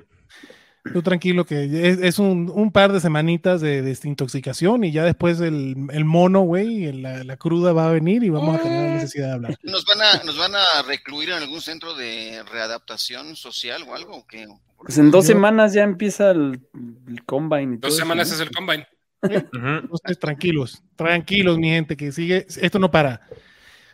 [0.94, 5.40] Tú tranquilo que es, es un, un par de semanitas de desintoxicación y ya después
[5.42, 8.94] el, el mono, güey, la, la cruda va a venir y vamos a tener la
[8.96, 9.58] necesidad de hablar.
[9.64, 14.16] ¿Nos van, a, ¿Nos van a recluir en algún centro de readaptación social o algo?
[14.18, 14.48] ¿o qué?
[14.78, 16.60] Pues en dos Yo- semanas ya empieza el,
[17.08, 17.76] el combine.
[17.76, 18.36] Y todo Dos eso, semanas ¿no?
[18.36, 18.88] es el combine.
[19.90, 22.46] Ustedes tranquilos, tranquilos, mi gente, que sigue.
[22.62, 23.22] Esto no para.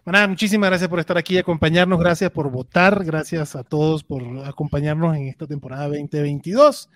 [0.04, 2.00] Bueno, muchísimas gracias por estar aquí y acompañarnos.
[2.00, 3.04] Gracias por votar.
[3.04, 6.90] Gracias a todos por acompañarnos en esta temporada 2022.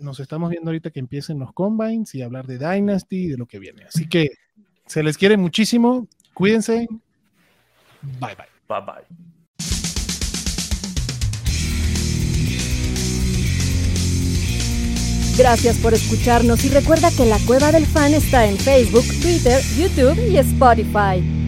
[0.00, 3.46] Nos estamos viendo ahorita que empiecen los combines y hablar de Dynasty y de lo
[3.46, 3.84] que viene.
[3.84, 4.32] Así que
[4.84, 6.06] se les quiere muchísimo.
[6.34, 6.86] Cuídense.
[8.02, 8.46] Bye bye.
[8.68, 9.26] Bye bye.
[15.38, 20.18] Gracias por escucharnos y recuerda que la Cueva del Fan está en Facebook, Twitter, YouTube
[20.30, 21.45] y Spotify.